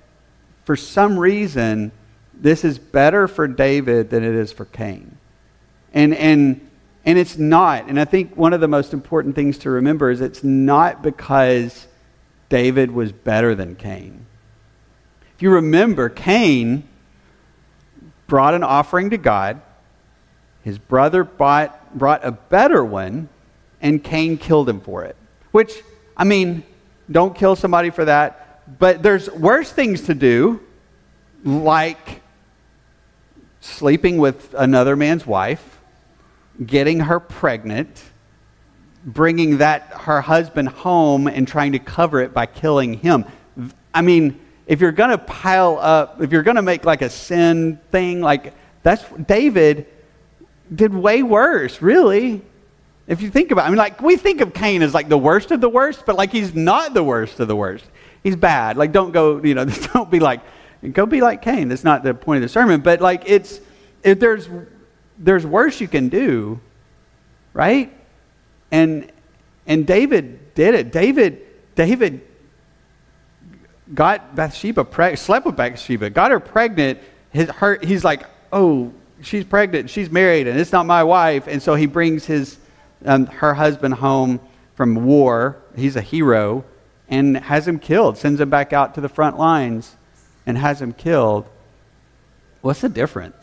for 0.64 0.76
some 0.76 1.20
reason, 1.20 1.92
this 2.34 2.64
is 2.64 2.80
better 2.80 3.28
for 3.28 3.48
David 3.48 4.10
than 4.10 4.24
it 4.24 4.34
is 4.34 4.52
for 4.52 4.66
Cain. 4.66 5.20
And, 5.94 6.16
and, 6.16 6.68
and 7.06 7.20
it's 7.20 7.38
not. 7.38 7.90
And 7.90 8.00
I 8.00 8.06
think 8.06 8.36
one 8.36 8.54
of 8.54 8.60
the 8.60 8.68
most 8.68 8.92
important 8.92 9.36
things 9.36 9.60
to 9.60 9.70
remember 9.70 10.10
is 10.10 10.20
it's 10.20 10.44
not 10.44 11.04
because 11.04 11.86
David 12.50 12.90
was 12.90 13.12
better 13.12 13.54
than 13.54 13.76
Cain. 13.76 14.26
If 15.36 15.42
you 15.42 15.52
remember, 15.52 16.10
Cain 16.10 16.88
brought 18.28 18.54
an 18.54 18.64
offering 18.64 19.10
to 19.10 19.18
God. 19.18 19.62
His 20.64 20.80
brother 20.80 21.24
brought, 21.24 21.98
brought 21.98 22.26
a 22.26 22.32
better 22.32 22.84
one, 22.84 23.30
and 23.82 24.04
Cain 24.04 24.38
killed 24.38 24.70
him 24.70 24.80
for 24.80 25.04
it. 25.04 25.16
Which, 25.52 25.84
I 26.16 26.24
mean, 26.24 26.64
don't 27.12 27.36
kill 27.36 27.56
somebody 27.56 27.90
for 27.90 28.06
that. 28.06 28.62
But 28.80 29.04
there's 29.04 29.30
worse 29.30 29.72
things 29.72 30.04
to 30.04 30.16
do, 30.16 30.62
like 31.44 32.22
sleeping 33.60 34.18
with 34.18 34.56
another 34.58 34.96
man's 34.96 35.26
wife, 35.28 35.80
getting 36.66 37.02
her 37.02 37.20
pregnant, 37.20 38.02
bringing 39.06 39.58
that 39.58 39.82
her 40.02 40.22
husband 40.22 40.70
home 40.70 41.28
and 41.28 41.48
trying 41.48 41.74
to 41.74 41.80
cover 41.80 42.22
it 42.22 42.34
by 42.34 42.46
killing 42.46 42.96
him. 42.96 43.26
I 43.94 44.02
mean, 44.02 44.40
if 44.68 44.82
you're 44.82 44.92
going 44.92 45.12
to 45.12 45.18
pile 45.18 45.78
up, 45.80 46.22
if 46.22 46.32
you're 46.32 46.44
going 46.44 46.56
to 46.56 46.62
make 46.62 46.86
like 46.86 47.02
a 47.02 47.10
sin 47.10 47.80
thing, 47.92 48.22
like 48.22 48.54
that's 48.84 49.04
David 49.28 49.88
did 50.74 50.94
way 50.94 51.24
worse, 51.24 51.82
really. 51.82 52.42
If 53.08 53.22
you 53.22 53.30
think 53.30 53.52
about 53.52 53.64
it, 53.64 53.68
I 53.68 53.70
mean, 53.70 53.78
like 53.78 54.02
we 54.02 54.18
think 54.18 54.42
of 54.42 54.54
Cain 54.54 54.82
as 54.82 54.94
like 54.94 55.10
the 55.10 55.18
worst 55.18 55.52
of 55.52 55.62
the 55.62 55.70
worst, 55.70 56.06
but 56.06 56.16
like 56.16 56.32
he's 56.32 56.56
not 56.56 56.94
the 56.94 57.04
worst 57.04 57.40
of 57.40 57.48
the 57.48 57.56
worst. 57.56 57.86
He's 58.24 58.36
bad. 58.36 58.78
Like 58.78 58.92
don't 58.92 59.12
go, 59.12 59.44
you 59.44 59.54
know, 59.54 59.66
don't 59.94 60.10
be 60.10 60.20
like, 60.20 60.42
go 60.94 61.06
be 61.06 61.22
like 61.22 61.42
Cain. 61.42 61.70
That's 61.70 61.84
not 61.84 62.04
the 62.04 62.14
point 62.14 62.38
of 62.38 62.42
the 62.42 62.50
sermon. 62.50 62.82
But 62.82 63.02
like 63.02 63.24
it's, 63.28 63.60
if 64.04 64.20
there's, 64.20 64.50
there's 65.20 65.46
worse 65.46 65.80
you 65.80 65.88
can 65.88 66.10
do, 66.10 66.60
right? 67.54 67.96
And 68.72 69.12
and 69.68 69.88
David 69.88 70.54
did 70.54 70.76
it. 70.76 70.92
David, 70.92 71.42
David 71.76 72.22
got 73.94 74.36
Bathsheba, 74.36 74.84
preg- 74.84 75.18
slept 75.18 75.46
with 75.46 75.56
Bathsheba, 75.56 76.10
got 76.10 76.32
her 76.32 76.40
pregnant. 76.40 77.00
His, 77.32 77.50
her, 77.50 77.78
he's 77.82 78.04
like, 78.04 78.24
oh, 78.52 78.92
she's 79.22 79.44
pregnant, 79.44 79.90
she's 79.90 80.10
married, 80.10 80.48
and 80.48 80.60
it's 80.60 80.72
not 80.72 80.86
my 80.86 81.04
wife. 81.04 81.48
And 81.48 81.62
so 81.62 81.76
he 81.76 81.86
brings 81.86 82.26
his, 82.26 82.58
um, 83.06 83.28
her 83.28 83.54
husband 83.54 83.96
home 83.96 84.40
from 84.76 85.06
war. 85.06 85.58
He's 85.76 85.96
a 85.96 86.02
hero 86.02 86.64
and 87.08 87.38
has 87.38 87.68
him 87.68 87.80
killed, 87.80 88.18
sends 88.18 88.42
him 88.42 88.50
back 88.50 88.74
out 88.74 88.96
to 88.96 89.02
the 89.02 89.10
front 89.10 89.38
lines 89.38 89.96
and 90.46 90.58
has 90.58 90.82
him 90.82 90.94
killed. 90.94 91.48
What's 92.62 92.82
the 92.82 92.90
difference? 92.90 93.36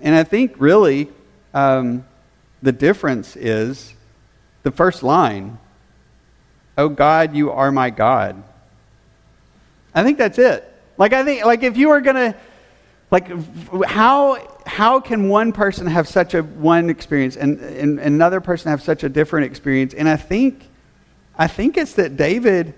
And 0.00 0.14
I 0.14 0.24
think 0.24 0.54
really 0.58 1.08
um, 1.54 2.04
the 2.62 2.72
difference 2.72 3.36
is 3.36 3.94
the 4.62 4.70
first 4.70 5.02
line 5.02 5.58
Oh 6.78 6.88
God, 6.88 7.34
you 7.34 7.50
are 7.50 7.72
my 7.72 7.90
God. 7.90 8.40
I 9.92 10.04
think 10.04 10.16
that's 10.16 10.38
it. 10.38 10.64
Like, 10.96 11.12
I 11.12 11.24
think, 11.24 11.44
like, 11.44 11.64
if 11.64 11.76
you 11.76 11.88
were 11.88 12.00
going 12.00 12.16
to, 12.16 12.36
like, 13.10 13.28
how, 13.84 14.60
how 14.64 15.00
can 15.00 15.28
one 15.28 15.52
person 15.52 15.88
have 15.88 16.06
such 16.06 16.34
a 16.34 16.42
one 16.42 16.88
experience 16.88 17.36
and, 17.36 17.58
and, 17.58 17.98
and 17.98 18.14
another 18.14 18.40
person 18.40 18.70
have 18.70 18.80
such 18.80 19.02
a 19.02 19.08
different 19.08 19.46
experience? 19.46 19.92
And 19.92 20.08
I 20.08 20.16
think, 20.16 20.68
I 21.36 21.48
think 21.48 21.76
it's 21.76 21.94
that 21.94 22.16
David 22.16 22.74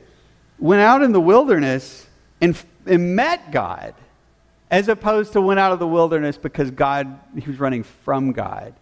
went 0.59 0.80
out 0.80 1.02
in 1.02 1.12
the 1.12 1.21
wilderness 1.21 2.07
and, 2.40 2.57
and 2.87 3.14
met 3.14 3.52
God 3.52 3.95
as 4.71 4.88
opposed 4.88 5.35
to 5.35 5.42
went 5.42 5.61
out 5.61 5.73
of 5.73 5.78
the 5.78 5.87
wilderness 5.87 6.38
because 6.38 6.71
God, 6.71 7.21
he 7.37 7.47
was 7.50 7.61
running 7.61 7.83
from 7.83 8.33
God. 8.33 8.73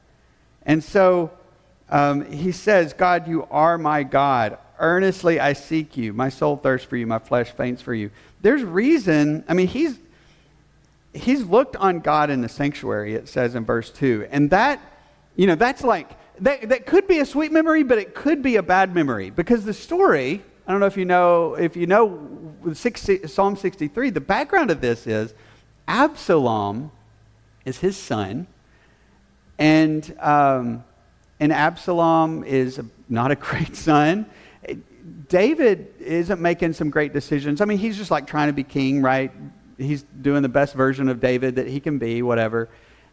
And 0.64 0.84
so 0.84 1.32
um, 1.88 2.30
he 2.30 2.52
says, 2.52 2.92
God, 2.92 3.26
you 3.26 3.48
are 3.50 3.78
my 3.78 4.04
God. 4.04 4.58
Earnestly 4.78 5.40
I 5.40 5.52
seek 5.52 5.96
you. 5.96 6.12
My 6.12 6.28
soul 6.28 6.56
thirsts 6.56 6.86
for 6.86 6.96
you. 6.96 7.06
My 7.06 7.18
flesh 7.18 7.50
faints 7.50 7.82
for 7.82 7.94
you. 7.94 8.10
There's 8.40 8.62
reason. 8.62 9.44
I 9.48 9.54
mean, 9.54 9.66
he's, 9.66 9.98
he's 11.12 11.44
looked 11.44 11.76
on 11.76 12.00
God 12.00 12.30
in 12.30 12.40
the 12.40 12.48
sanctuary, 12.48 13.14
it 13.14 13.28
says 13.28 13.54
in 13.54 13.64
verse 13.64 13.90
2. 13.90 14.28
And 14.30 14.50
that, 14.50 14.80
you 15.36 15.46
know, 15.46 15.54
that's 15.54 15.82
like, 15.82 16.10
that, 16.40 16.68
that 16.68 16.86
could 16.86 17.08
be 17.08 17.18
a 17.18 17.26
sweet 17.26 17.52
memory, 17.52 17.82
but 17.82 17.98
it 17.98 18.14
could 18.14 18.42
be 18.42 18.56
a 18.56 18.62
bad 18.62 18.94
memory 18.94 19.30
because 19.30 19.64
the 19.64 19.74
story, 19.74 20.42
I 20.66 20.70
don't 20.70 20.80
know 20.80 20.86
if 20.86 20.96
you 20.96 21.04
know, 21.04 21.54
if 21.54 21.76
you 21.76 21.86
know 21.86 22.28
60, 22.72 23.26
Psalm 23.26 23.56
63, 23.56 24.10
the 24.10 24.20
background 24.20 24.70
of 24.70 24.80
this 24.80 25.06
is 25.06 25.34
Absalom 25.88 26.92
is 27.64 27.78
his 27.78 27.96
son, 27.96 28.46
and, 29.58 30.16
um, 30.20 30.84
and 31.40 31.52
Absalom 31.52 32.44
is 32.44 32.80
not 33.08 33.30
a 33.30 33.36
great 33.48 33.74
son. 33.74 34.26
David 35.28 35.94
isn't 36.00 36.40
making 36.40 36.72
some 36.72 36.90
great 36.90 37.12
decisions. 37.12 37.60
I 37.60 37.64
mean, 37.64 37.78
he's 37.78 37.96
just 37.96 38.10
like 38.10 38.26
trying 38.26 38.48
to 38.48 38.52
be 38.52 38.64
king, 38.64 39.02
right? 39.02 39.32
He's 39.76 40.04
doing 40.22 40.42
the 40.42 40.48
best 40.48 40.74
version 40.74 41.08
of 41.08 41.20
David 41.20 41.56
that 41.56 41.68
he 41.68 41.80
can 41.80 41.98
be, 41.98 42.22
whatever. 42.22 42.68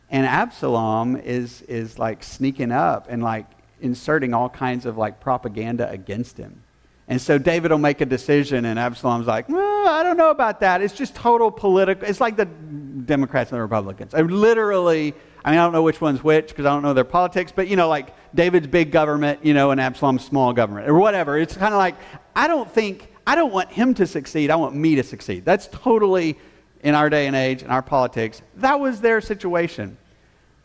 And 0.10 0.26
Absalom 0.26 1.16
is 1.18 1.62
is 1.64 1.98
like 2.00 2.24
sneaking 2.24 2.72
up 2.72 3.08
and 3.10 3.24
like 3.24 3.46
inserting 3.82 4.34
all 4.34 4.50
kinds 4.50 4.86
of 4.86 4.98
like 4.98 5.20
propaganda 5.20 5.90
against 5.90 6.38
him. 6.38 6.62
And 7.08 7.22
so 7.22 7.38
David 7.38 7.70
will 7.72 7.78
make 7.78 8.02
a 8.02 8.06
decision, 8.06 8.66
and 8.66 8.80
Absalom's 8.80 9.28
like, 9.28 9.48
well, 9.48 9.88
I 9.88 10.02
don't 10.02 10.18
know 10.18 10.32
about 10.32 10.60
that. 10.62 10.82
It's 10.82 10.94
just 10.94 11.14
total 11.14 11.52
political. 11.52 12.08
It's 12.08 12.20
like 12.20 12.36
the 12.36 12.46
Democrats 12.46 13.52
and 13.52 13.58
the 13.58 13.62
Republicans. 13.62 14.16
I 14.16 14.22
literally, 14.22 15.14
I 15.46 15.52
mean, 15.52 15.60
I 15.60 15.64
don't 15.64 15.74
know 15.74 15.84
which 15.84 16.02
one's 16.02 16.24
which 16.24 16.48
because 16.48 16.66
I 16.66 16.70
don't 16.70 16.82
know 16.82 16.96
their 16.96 17.04
politics, 17.04 17.54
but 17.56 17.68
you 17.68 17.76
know, 17.76 17.88
like 17.88 18.16
David's 18.34 18.66
big 18.66 18.92
government, 18.92 19.46
you 19.46 19.54
know, 19.54 19.70
and 19.70 19.80
Absalom's 19.80 20.26
small 20.26 20.54
government, 20.54 20.90
or 20.90 20.96
whatever. 20.96 21.38
It's 21.38 21.56
kind 21.56 21.72
of 21.72 21.78
like, 21.78 21.96
I 22.36 22.48
don't 22.48 22.70
think, 22.70 23.14
I 23.28 23.36
don't 23.36 23.54
want 23.54 23.72
him 23.72 23.94
to 23.94 24.08
succeed. 24.08 24.50
I 24.50 24.56
want 24.56 24.74
me 24.74 24.96
to 24.96 25.04
succeed. 25.04 25.46
That's 25.46 25.68
totally, 25.72 26.36
in 26.82 26.96
our 26.96 27.12
day 27.12 27.28
and 27.28 27.36
age, 27.36 27.62
in 27.62 27.70
our 27.70 27.84
politics, 27.84 28.42
that 28.56 28.80
was 28.80 29.02
their 29.02 29.22
situation. 29.22 29.98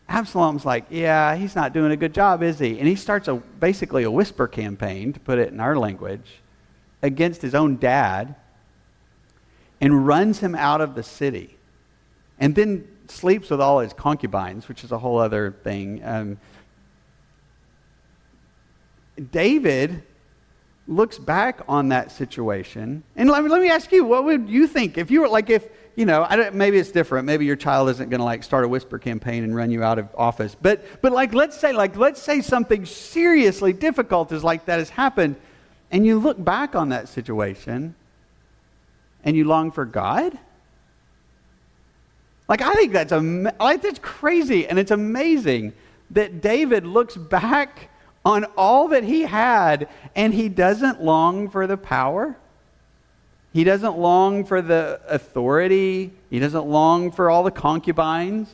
Absalom's 0.09 0.65
like, 0.65 0.85
yeah, 0.89 1.35
he's 1.35 1.55
not 1.55 1.73
doing 1.73 1.91
a 1.91 1.95
good 1.95 2.13
job, 2.13 2.41
is 2.41 2.57
he? 2.57 2.79
And 2.79 2.87
he 2.87 2.95
starts 2.95 3.27
a, 3.27 3.35
basically 3.35 4.01
a 4.01 4.11
whisper 4.11 4.47
campaign, 4.47 5.13
to 5.13 5.19
put 5.19 5.37
it 5.37 5.53
in 5.53 5.59
our 5.59 5.77
language, 5.77 6.41
against 7.03 7.43
his 7.43 7.53
own 7.53 7.77
dad 7.77 8.35
and 9.79 10.07
runs 10.07 10.39
him 10.39 10.55
out 10.55 10.81
of 10.81 10.95
the 10.95 11.03
city. 11.03 11.55
And 12.39 12.55
then 12.55 12.87
sleeps 13.11 13.49
with 13.49 13.61
all 13.61 13.79
his 13.79 13.93
concubines, 13.93 14.67
which 14.67 14.83
is 14.83 14.91
a 14.91 14.97
whole 14.97 15.17
other 15.17 15.51
thing. 15.63 16.01
Um, 16.03 16.37
David 19.31 20.03
looks 20.87 21.17
back 21.17 21.61
on 21.67 21.89
that 21.89 22.11
situation. 22.11 23.03
And 23.15 23.29
let 23.29 23.43
me, 23.43 23.49
let 23.49 23.61
me 23.61 23.69
ask 23.69 23.91
you, 23.91 24.03
what 24.03 24.25
would 24.25 24.49
you 24.49 24.67
think 24.67 24.97
if 24.97 25.11
you 25.11 25.21
were 25.21 25.29
like, 25.29 25.49
if, 25.49 25.67
you 25.95 26.05
know, 26.05 26.27
maybe 26.53 26.77
it's 26.77 26.91
different. 26.91 27.25
Maybe 27.25 27.45
your 27.45 27.55
child 27.55 27.89
isn't 27.89 28.09
going 28.09 28.19
to 28.19 28.25
like 28.25 28.43
start 28.43 28.63
a 28.63 28.67
whisper 28.67 28.97
campaign 28.97 29.43
and 29.43 29.55
run 29.55 29.71
you 29.71 29.83
out 29.83 29.99
of 29.99 30.07
office. 30.17 30.55
But, 30.59 30.85
but 31.01 31.11
like, 31.11 31.33
let's 31.33 31.59
say, 31.59 31.73
like, 31.73 31.95
let's 31.97 32.21
say 32.21 32.41
something 32.41 32.85
seriously 32.85 33.73
difficult 33.73 34.31
is 34.31 34.43
like 34.43 34.65
that 34.65 34.79
has 34.79 34.89
happened. 34.89 35.35
And 35.91 36.05
you 36.05 36.19
look 36.19 36.43
back 36.43 36.75
on 36.75 36.89
that 36.89 37.09
situation 37.09 37.95
and 39.23 39.35
you 39.35 39.45
long 39.45 39.71
for 39.71 39.85
God. 39.85 40.37
Like, 42.51 42.61
I 42.61 42.73
think 42.73 42.91
that's, 42.91 43.13
am- 43.13 43.49
like, 43.61 43.81
that's 43.81 43.99
crazy 43.99 44.67
and 44.67 44.77
it's 44.77 44.91
amazing 44.91 45.71
that 46.09 46.41
David 46.41 46.85
looks 46.85 47.15
back 47.15 47.89
on 48.25 48.43
all 48.57 48.89
that 48.89 49.05
he 49.05 49.21
had, 49.21 49.87
and 50.17 50.33
he 50.33 50.49
doesn't 50.49 51.01
long 51.01 51.49
for 51.49 51.65
the 51.65 51.77
power. 51.77 52.35
He 53.53 53.63
doesn't 53.63 53.97
long 53.97 54.43
for 54.43 54.61
the 54.61 54.99
authority. 55.07 56.11
He 56.29 56.39
doesn't 56.39 56.65
long 56.65 57.13
for 57.13 57.29
all 57.29 57.43
the 57.43 57.51
concubines. 57.51 58.49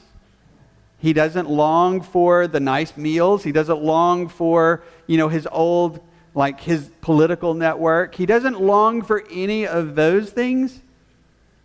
He 1.00 1.12
doesn't 1.12 1.50
long 1.50 2.02
for 2.02 2.46
the 2.46 2.60
nice 2.60 2.96
meals. 2.98 3.44
He 3.44 3.52
doesn't 3.52 3.82
long 3.82 4.30
for, 4.30 4.84
you 5.08 5.18
know, 5.18 5.28
his 5.28 5.48
old, 5.52 6.00
like 6.36 6.60
his 6.60 6.92
political 7.02 7.56
network. 7.56 8.14
He 8.14 8.28
doesn't 8.28 8.62
long 8.62 9.02
for 9.02 9.24
any 9.32 9.66
of 9.66 9.96
those 9.96 10.30
things. 10.30 10.82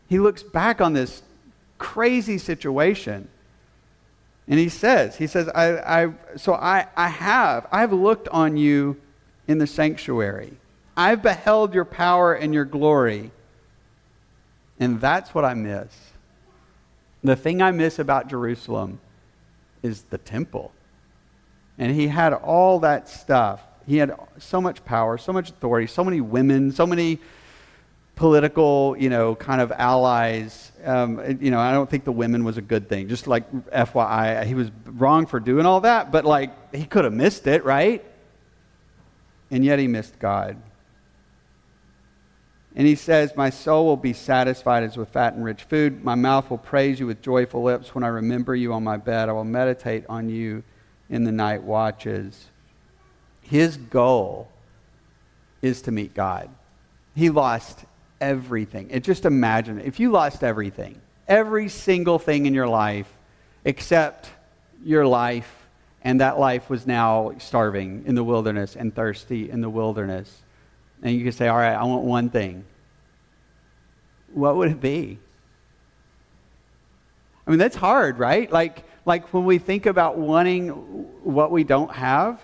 He 0.09 0.19
looks 0.19 0.43
back 0.43 0.81
on 0.81 0.95
this 0.95 1.23
crazy 1.83 2.39
situation 2.39 3.29
and 4.49 4.59
he 4.59 4.69
says, 4.69 5.17
he 5.17 5.27
says, 5.27 5.49
I, 5.49 6.05
I, 6.05 6.13
so 6.37 6.55
I, 6.55 6.87
I 6.97 7.09
have, 7.09 7.67
I 7.71 7.81
have 7.81 7.93
looked 7.93 8.29
on 8.29 8.57
you 8.57 9.01
in 9.47 9.59
the 9.59 9.67
sanctuary. 9.67 10.53
I've 10.97 11.23
beheld 11.23 11.75
your 11.75 11.85
power 11.85 12.35
and 12.35 12.53
your 12.53 12.65
glory. 12.65 13.31
And 14.81 15.01
that's 15.01 15.35
what 15.35 15.45
I 15.45 15.55
miss. 15.55 15.95
The 17.23 17.37
thing 17.37 17.63
I 17.63 17.71
miss 17.71 17.99
about 17.99 18.29
Jerusalem 18.29 19.01
is 19.83 20.03
the 20.03 20.19
temple. 20.19 20.73
And 21.79 21.95
he 21.95 22.09
had 22.09 22.33
all 22.33 22.81
that 22.81 23.09
stuff. 23.09 23.63
He 23.87 23.99
had 23.99 24.13
so 24.39 24.61
much 24.61 24.85
power, 24.85 25.19
so 25.19 25.33
much 25.33 25.51
authority, 25.51 25.87
so 25.87 26.05
many 26.05 26.21
women, 26.21 26.73
so 26.73 26.87
many 26.87 27.21
political, 28.23 28.95
you 28.97 29.11
know, 29.11 29.35
kind 29.35 29.61
of 29.61 29.73
allies. 29.73 30.71
Um, 30.85 31.39
you 31.41 31.51
know, 31.51 31.59
I 31.59 31.73
don't 31.73 31.91
think 31.91 32.05
the 32.05 32.13
women 32.13 32.45
was 32.45 32.57
a 32.57 32.63
good 32.63 32.89
thing. 32.89 33.09
Just 33.09 33.27
like 33.27 33.51
FYI, 33.51 34.45
he 34.45 34.55
was 34.55 34.71
wrong 34.85 35.27
for 35.27 35.41
doing 35.41 35.67
all 35.67 35.81
that, 35.81 36.13
but 36.13 36.25
like 36.25 36.73
he 36.73 36.85
could 36.85 37.03
have 37.03 37.13
missed 37.13 37.49
it, 37.49 37.65
right? 37.65 38.05
And 39.51 39.65
yet 39.65 39.81
he 39.81 39.89
missed 39.89 40.21
God. 40.21 40.57
And 42.77 42.87
he 42.87 42.95
says, 42.95 43.35
My 43.35 43.51
soul 43.51 43.87
will 43.87 43.97
be 43.97 44.13
satisfied 44.13 44.85
as 44.85 44.97
with 44.97 45.09
fat 45.09 45.35
and 45.35 45.45
rich 45.45 45.65
food. 45.65 46.05
My 46.05 46.15
mouth 46.15 46.49
will 46.49 46.59
praise 46.59 47.01
you 47.01 47.09
with 47.09 47.23
joyful 47.23 47.65
lips. 47.65 47.93
When 47.93 48.05
I 48.05 48.09
remember 48.09 48.55
you 48.55 48.73
on 48.73 48.85
my 48.85 48.99
bed, 48.99 49.31
I 49.31 49.33
will 49.33 49.43
meditate 49.43 50.05
on 50.09 50.29
you 50.29 50.63
in 51.11 51.25
the 51.25 51.33
night 51.33 51.65
watches. 51.65 52.47
His 53.41 53.77
goal 53.77 54.49
is 55.61 55.83
to 55.83 55.91
meet 55.91 56.15
God. 56.15 56.49
He 57.17 57.29
lost 57.29 57.85
everything. 58.23 58.91
And 58.93 59.03
just 59.03 59.27
imagine 59.27 59.81
if 59.81 59.99
you 60.01 60.13
lost 60.13 60.45
everything, 60.45 61.01
every 61.27 61.69
single 61.69 62.19
thing 62.19 62.47
in 62.47 62.55
your 62.55 62.69
life 62.69 63.13
except 63.65 64.31
your 64.85 65.07
life, 65.07 65.51
and 66.03 66.21
that 66.21 66.39
life 66.39 66.71
was 66.71 66.87
now 66.87 67.33
starving 67.39 68.05
in 68.07 68.15
the 68.15 68.25
wilderness 68.25 68.77
and 68.77 68.95
thirsty 68.95 69.51
in 69.51 69.61
the 69.61 69.71
wilderness. 69.71 70.43
and 71.03 71.15
you 71.15 71.25
could 71.25 71.35
say, 71.35 71.49
All 71.49 71.57
right, 71.57 71.75
I 71.75 71.85
want 71.85 72.05
one 72.05 72.31
thing, 72.31 72.65
what 74.33 74.57
would 74.57 74.71
it 74.71 74.81
be? 74.81 75.19
I 77.47 77.51
mean, 77.51 77.59
that's 77.59 77.77
hard, 77.77 78.19
right? 78.19 78.51
Like, 78.51 78.85
like 79.05 79.33
when 79.35 79.45
we 79.45 79.59
think 79.59 79.87
about 79.87 80.17
wanting 80.17 80.69
what 81.25 81.51
we 81.51 81.65
don't 81.65 81.93
have, 81.93 82.41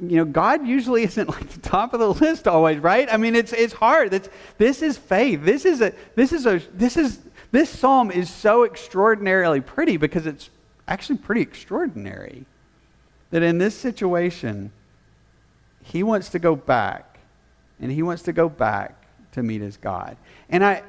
you 0.00 0.16
know, 0.16 0.24
God 0.24 0.66
usually 0.66 1.02
isn't 1.02 1.28
like 1.28 1.48
the 1.48 1.60
top 1.60 1.92
of 1.94 2.00
the 2.00 2.12
list 2.12 2.48
always, 2.48 2.78
right? 2.78 3.08
I 3.10 3.16
mean, 3.16 3.34
it's 3.36 3.52
it's 3.52 3.74
hard. 3.74 4.10
This 4.58 4.82
is 4.82 4.96
faith. 4.96 5.42
This 5.42 5.64
is 5.64 5.80
a 5.80 5.92
this 6.14 6.32
is 6.32 6.46
a 6.46 6.60
this 6.72 6.96
is 6.96 7.20
this 7.52 7.70
psalm 7.70 8.10
is 8.10 8.30
so 8.30 8.64
extraordinarily 8.64 9.60
pretty 9.60 9.96
because 9.96 10.26
it's 10.26 10.50
actually 10.88 11.18
pretty 11.18 11.42
extraordinary 11.42 12.46
that 13.30 13.42
in 13.42 13.58
this 13.58 13.74
situation 13.74 14.72
he 15.82 16.02
wants 16.02 16.30
to 16.30 16.38
go 16.38 16.56
back 16.56 17.18
and 17.80 17.90
he 17.92 18.02
wants 18.02 18.22
to 18.22 18.32
go 18.32 18.48
back 18.48 19.06
to 19.32 19.42
meet 19.42 19.60
his 19.60 19.76
God. 19.76 20.16
And 20.48 20.64
I 20.64 20.82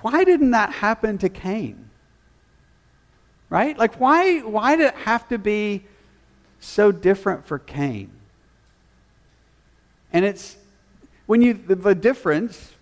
why 0.00 0.24
didn't 0.24 0.52
that 0.52 0.72
happen 0.72 1.18
to 1.18 1.28
Cain? 1.28 1.90
Right? 3.48 3.78
Like 3.78 4.00
why 4.00 4.40
why 4.40 4.76
did 4.76 4.86
it 4.86 4.94
have 4.94 5.28
to 5.28 5.38
be 5.38 5.84
so 6.60 6.92
different 6.92 7.46
for 7.46 7.58
Cain? 7.58 8.10
And 10.12 10.24
it's 10.24 10.56
when 11.26 11.42
you 11.42 11.54
the, 11.54 11.74
the 11.74 11.94
difference 11.94 12.72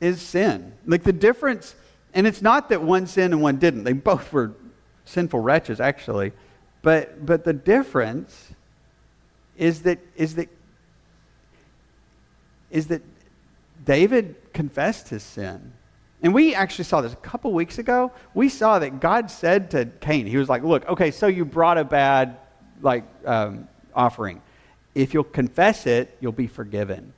is 0.00 0.20
sin. 0.20 0.72
Like 0.86 1.02
the 1.02 1.12
difference 1.12 1.74
and 2.14 2.26
it's 2.26 2.42
not 2.42 2.68
that 2.68 2.82
one 2.82 3.06
sinned 3.06 3.32
and 3.32 3.42
one 3.42 3.56
didn't. 3.56 3.84
They 3.84 3.92
both 3.92 4.32
were 4.32 4.52
sinful 5.04 5.40
wretches 5.40 5.80
actually. 5.80 6.32
But 6.82 7.24
but 7.24 7.44
the 7.44 7.52
difference 7.52 8.50
is 9.56 9.82
that 9.82 9.98
is 10.16 10.34
that 10.36 10.48
is 12.70 12.88
that 12.88 13.02
David 13.84 14.36
confessed 14.52 15.08
his 15.08 15.22
sin. 15.22 15.72
And 16.22 16.32
we 16.32 16.54
actually 16.54 16.84
saw 16.84 17.00
this 17.00 17.12
a 17.12 17.16
couple 17.16 17.52
weeks 17.52 17.78
ago. 17.78 18.12
We 18.32 18.48
saw 18.48 18.78
that 18.78 19.00
God 19.00 19.30
said 19.30 19.72
to 19.72 19.86
Cain, 20.00 20.26
He 20.26 20.36
was 20.36 20.48
like, 20.48 20.62
Look, 20.62 20.88
okay, 20.88 21.10
so 21.10 21.26
you 21.26 21.44
brought 21.44 21.78
a 21.78 21.84
bad 21.84 22.36
like 22.82 23.04
um, 23.24 23.68
offering. 23.94 24.42
If 24.94 25.14
you'll 25.14 25.24
confess 25.24 25.86
it, 25.86 26.16
you'll 26.20 26.32
be 26.32 26.46
forgiven. 26.46 27.12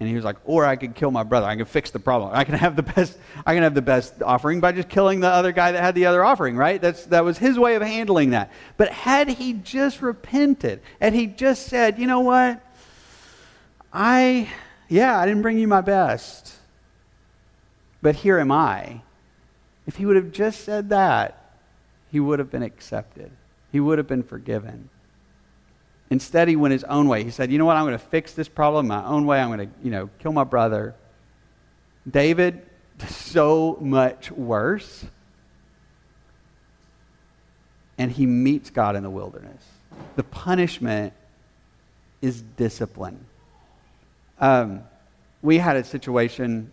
And 0.00 0.08
he 0.08 0.16
was 0.16 0.24
like, 0.24 0.36
or 0.44 0.64
I 0.64 0.74
could 0.74 0.96
kill 0.96 1.12
my 1.12 1.22
brother. 1.22 1.46
I 1.46 1.54
can 1.54 1.64
fix 1.64 1.92
the 1.92 2.00
problem. 2.00 2.32
I 2.34 2.42
can 2.42 2.56
have 2.56 2.74
the 2.74 2.82
best. 2.82 3.16
I 3.46 3.54
can 3.54 3.62
have 3.62 3.74
the 3.74 3.82
best 3.82 4.20
offering 4.20 4.58
by 4.58 4.72
just 4.72 4.88
killing 4.88 5.20
the 5.20 5.28
other 5.28 5.52
guy 5.52 5.70
that 5.70 5.80
had 5.80 5.94
the 5.94 6.06
other 6.06 6.24
offering. 6.24 6.56
Right? 6.56 6.80
That's 6.80 7.06
that 7.06 7.24
was 7.24 7.38
his 7.38 7.56
way 7.56 7.76
of 7.76 7.82
handling 7.82 8.30
that. 8.30 8.50
But 8.76 8.88
had 8.88 9.28
he 9.28 9.52
just 9.52 10.02
repented, 10.02 10.80
and 11.00 11.14
he 11.14 11.28
just 11.28 11.66
said, 11.66 12.00
you 12.00 12.08
know 12.08 12.18
what, 12.18 12.60
I, 13.92 14.48
yeah, 14.88 15.18
I 15.18 15.26
didn't 15.26 15.42
bring 15.42 15.58
you 15.58 15.68
my 15.68 15.82
best, 15.82 16.52
but 18.00 18.16
here 18.16 18.38
am 18.38 18.50
I. 18.50 19.02
If 19.86 19.96
he 19.96 20.06
would 20.06 20.16
have 20.16 20.32
just 20.32 20.64
said 20.64 20.88
that, 20.88 21.58
he 22.10 22.18
would 22.20 22.38
have 22.38 22.50
been 22.50 22.62
accepted. 22.62 23.30
He 23.72 23.80
would 23.80 23.98
have 23.98 24.06
been 24.06 24.22
forgiven. 24.22 24.90
Instead, 26.10 26.46
he 26.46 26.56
went 26.56 26.72
his 26.72 26.84
own 26.84 27.08
way. 27.08 27.24
He 27.24 27.30
said, 27.30 27.50
You 27.50 27.56
know 27.56 27.64
what? 27.64 27.76
I'm 27.76 27.84
going 27.84 27.98
to 27.98 28.04
fix 28.04 28.34
this 28.34 28.48
problem 28.48 28.86
my 28.86 29.02
own 29.04 29.24
way. 29.24 29.40
I'm 29.40 29.48
going 29.48 29.66
to, 29.66 29.74
you 29.82 29.90
know, 29.90 30.10
kill 30.18 30.32
my 30.32 30.44
brother. 30.44 30.94
David, 32.08 32.66
so 33.08 33.78
much 33.80 34.30
worse. 34.30 35.06
And 37.96 38.12
he 38.12 38.26
meets 38.26 38.68
God 38.68 38.94
in 38.94 39.02
the 39.02 39.10
wilderness. 39.10 39.64
The 40.16 40.22
punishment 40.22 41.14
is 42.20 42.42
discipline. 42.42 43.24
Um, 44.38 44.82
we 45.40 45.58
had 45.58 45.76
a 45.76 45.84
situation 45.84 46.70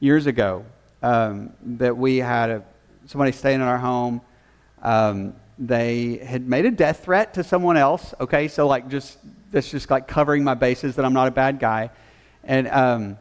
years 0.00 0.26
ago 0.26 0.64
um, 1.02 1.52
that 1.62 1.96
we 1.96 2.16
had 2.16 2.50
a, 2.50 2.64
somebody 3.06 3.32
staying 3.32 3.60
in 3.60 3.66
our 3.66 3.78
home. 3.78 4.20
Um, 4.82 5.34
they 5.60 6.16
had 6.16 6.48
made 6.48 6.64
a 6.64 6.70
death 6.70 7.04
threat 7.04 7.34
to 7.34 7.44
someone 7.44 7.76
else. 7.76 8.14
Okay, 8.18 8.48
so 8.48 8.66
like 8.66 8.88
just 8.88 9.18
that's 9.52 9.70
just 9.70 9.90
like 9.90 10.08
covering 10.08 10.42
my 10.42 10.54
bases 10.54 10.96
that 10.96 11.04
I'm 11.04 11.12
not 11.12 11.28
a 11.28 11.30
bad 11.30 11.58
guy, 11.60 11.90
and 12.42 12.66
um, 12.68 13.18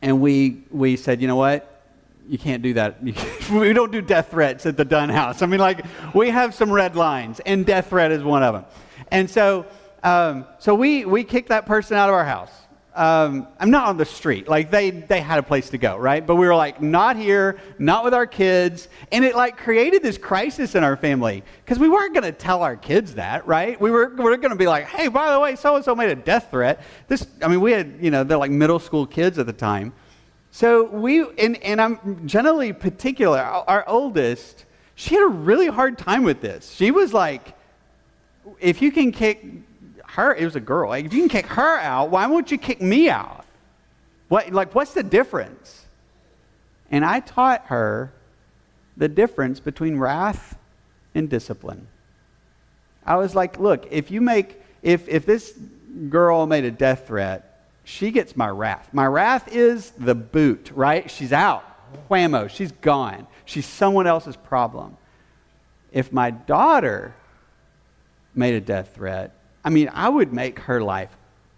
and 0.00 0.20
we 0.20 0.62
we 0.70 0.96
said, 0.96 1.20
you 1.20 1.28
know 1.28 1.36
what, 1.36 1.82
you 2.26 2.38
can't 2.38 2.62
do 2.62 2.72
that. 2.74 3.02
we 3.52 3.72
don't 3.74 3.92
do 3.92 4.00
death 4.00 4.30
threats 4.30 4.64
at 4.64 4.78
the 4.78 4.84
Dunn 4.86 5.10
house. 5.10 5.42
I 5.42 5.46
mean, 5.46 5.60
like 5.60 5.84
we 6.14 6.30
have 6.30 6.54
some 6.54 6.72
red 6.72 6.96
lines, 6.96 7.40
and 7.40 7.66
death 7.66 7.90
threat 7.90 8.10
is 8.10 8.24
one 8.24 8.42
of 8.42 8.54
them. 8.54 8.64
And 9.10 9.28
so 9.28 9.66
um, 10.02 10.46
so 10.58 10.74
we 10.74 11.04
we 11.04 11.24
kicked 11.24 11.50
that 11.50 11.66
person 11.66 11.96
out 11.96 12.08
of 12.08 12.14
our 12.14 12.24
house 12.24 12.52
um, 12.94 13.46
I'm 13.58 13.70
not 13.70 13.88
on 13.88 13.96
the 13.96 14.04
street. 14.04 14.48
Like 14.48 14.70
they, 14.70 14.90
they 14.90 15.20
had 15.20 15.38
a 15.38 15.42
place 15.42 15.70
to 15.70 15.78
go, 15.78 15.96
right? 15.96 16.26
But 16.26 16.36
we 16.36 16.46
were 16.46 16.54
like, 16.54 16.82
not 16.82 17.16
here, 17.16 17.58
not 17.78 18.04
with 18.04 18.14
our 18.14 18.26
kids. 18.26 18.88
And 19.12 19.24
it 19.24 19.36
like 19.36 19.56
created 19.56 20.02
this 20.02 20.18
crisis 20.18 20.74
in 20.74 20.82
our 20.82 20.96
family 20.96 21.44
because 21.64 21.78
we 21.78 21.88
weren't 21.88 22.14
going 22.14 22.24
to 22.24 22.32
tell 22.32 22.62
our 22.62 22.76
kids 22.76 23.14
that, 23.14 23.46
right? 23.46 23.80
We 23.80 23.90
were, 23.90 24.08
we 24.08 24.24
were 24.24 24.36
going 24.36 24.50
to 24.50 24.56
be 24.56 24.66
like, 24.66 24.86
hey, 24.86 25.08
by 25.08 25.32
the 25.32 25.38
way, 25.38 25.54
so-and-so 25.54 25.94
made 25.94 26.10
a 26.10 26.16
death 26.16 26.48
threat. 26.50 26.82
This, 27.06 27.26
I 27.42 27.48
mean, 27.48 27.60
we 27.60 27.72
had, 27.72 27.94
you 28.00 28.10
know, 28.10 28.24
they're 28.24 28.38
like 28.38 28.50
middle 28.50 28.80
school 28.80 29.06
kids 29.06 29.38
at 29.38 29.46
the 29.46 29.52
time. 29.52 29.92
So 30.50 30.84
we, 30.84 31.20
and, 31.38 31.62
and 31.62 31.80
I'm 31.80 32.26
generally 32.26 32.72
particular, 32.72 33.38
our, 33.38 33.64
our 33.68 33.88
oldest, 33.88 34.64
she 34.96 35.14
had 35.14 35.22
a 35.22 35.28
really 35.28 35.68
hard 35.68 35.96
time 35.96 36.24
with 36.24 36.40
this. 36.40 36.72
She 36.72 36.90
was 36.90 37.12
like, 37.12 37.54
if 38.58 38.82
you 38.82 38.90
can 38.90 39.12
kick 39.12 39.44
her, 40.10 40.34
it 40.34 40.44
was 40.44 40.56
a 40.56 40.60
girl. 40.60 40.90
Like, 40.90 41.04
if 41.04 41.12
you 41.12 41.20
can 41.20 41.28
kick 41.28 41.46
her 41.46 41.78
out, 41.78 42.10
why 42.10 42.26
won't 42.26 42.50
you 42.50 42.58
kick 42.58 42.80
me 42.80 43.08
out? 43.08 43.44
What, 44.28 44.52
like, 44.52 44.74
what's 44.74 44.94
the 44.94 45.02
difference? 45.02 45.86
And 46.90 47.04
I 47.04 47.20
taught 47.20 47.66
her 47.66 48.12
the 48.96 49.08
difference 49.08 49.60
between 49.60 49.98
wrath 49.98 50.56
and 51.14 51.28
discipline. 51.28 51.86
I 53.04 53.16
was 53.16 53.34
like, 53.34 53.58
look, 53.58 53.86
if 53.90 54.10
you 54.10 54.20
make, 54.20 54.60
if, 54.82 55.08
if 55.08 55.26
this 55.26 55.54
girl 56.08 56.46
made 56.46 56.64
a 56.64 56.70
death 56.70 57.06
threat, 57.06 57.66
she 57.84 58.10
gets 58.10 58.36
my 58.36 58.48
wrath. 58.48 58.88
My 58.92 59.06
wrath 59.06 59.48
is 59.54 59.90
the 59.92 60.14
boot, 60.14 60.70
right? 60.74 61.10
She's 61.10 61.32
out. 61.32 61.64
Whammo, 62.08 62.48
she's 62.48 62.72
gone. 62.72 63.26
She's 63.44 63.66
someone 63.66 64.06
else's 64.06 64.36
problem. 64.36 64.96
If 65.92 66.12
my 66.12 66.30
daughter 66.30 67.14
made 68.34 68.54
a 68.54 68.60
death 68.60 68.94
threat, 68.94 69.34
I 69.64 69.70
mean, 69.70 69.90
I 69.92 70.08
would 70.08 70.32
make 70.32 70.58
her 70.60 70.82
life 70.82 71.10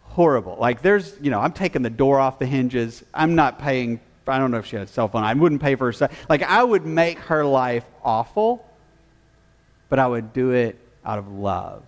horrible. 0.02 0.56
Like, 0.58 0.82
there's, 0.82 1.16
you 1.20 1.30
know, 1.30 1.40
I'm 1.40 1.52
taking 1.52 1.82
the 1.82 1.90
door 1.90 2.18
off 2.18 2.38
the 2.38 2.46
hinges. 2.46 3.02
I'm 3.14 3.34
not 3.34 3.58
paying, 3.58 4.00
I 4.26 4.38
don't 4.38 4.50
know 4.50 4.58
if 4.58 4.66
she 4.66 4.76
had 4.76 4.86
a 4.86 4.90
cell 4.90 5.08
phone. 5.08 5.24
I 5.24 5.34
wouldn't 5.34 5.62
pay 5.62 5.74
for 5.76 5.90
her. 5.92 6.10
Like, 6.28 6.42
I 6.42 6.62
would 6.62 6.84
make 6.84 7.18
her 7.20 7.44
life 7.44 7.84
awful, 8.02 8.66
but 9.88 9.98
I 9.98 10.06
would 10.06 10.32
do 10.32 10.50
it 10.50 10.78
out 11.04 11.18
of 11.18 11.28
love. 11.28 11.84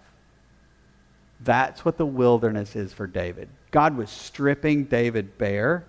That's 1.40 1.84
what 1.84 1.98
the 1.98 2.06
wilderness 2.06 2.76
is 2.76 2.92
for 2.92 3.06
David. 3.06 3.48
God 3.70 3.96
was 3.96 4.08
stripping 4.08 4.84
David 4.84 5.36
bare, 5.36 5.84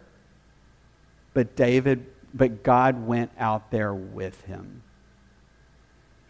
but 1.34 1.56
David, 1.56 2.06
but 2.34 2.64
God 2.64 3.06
went 3.06 3.32
out 3.38 3.72
there 3.72 3.94
with 3.94 4.42
him 4.42 4.82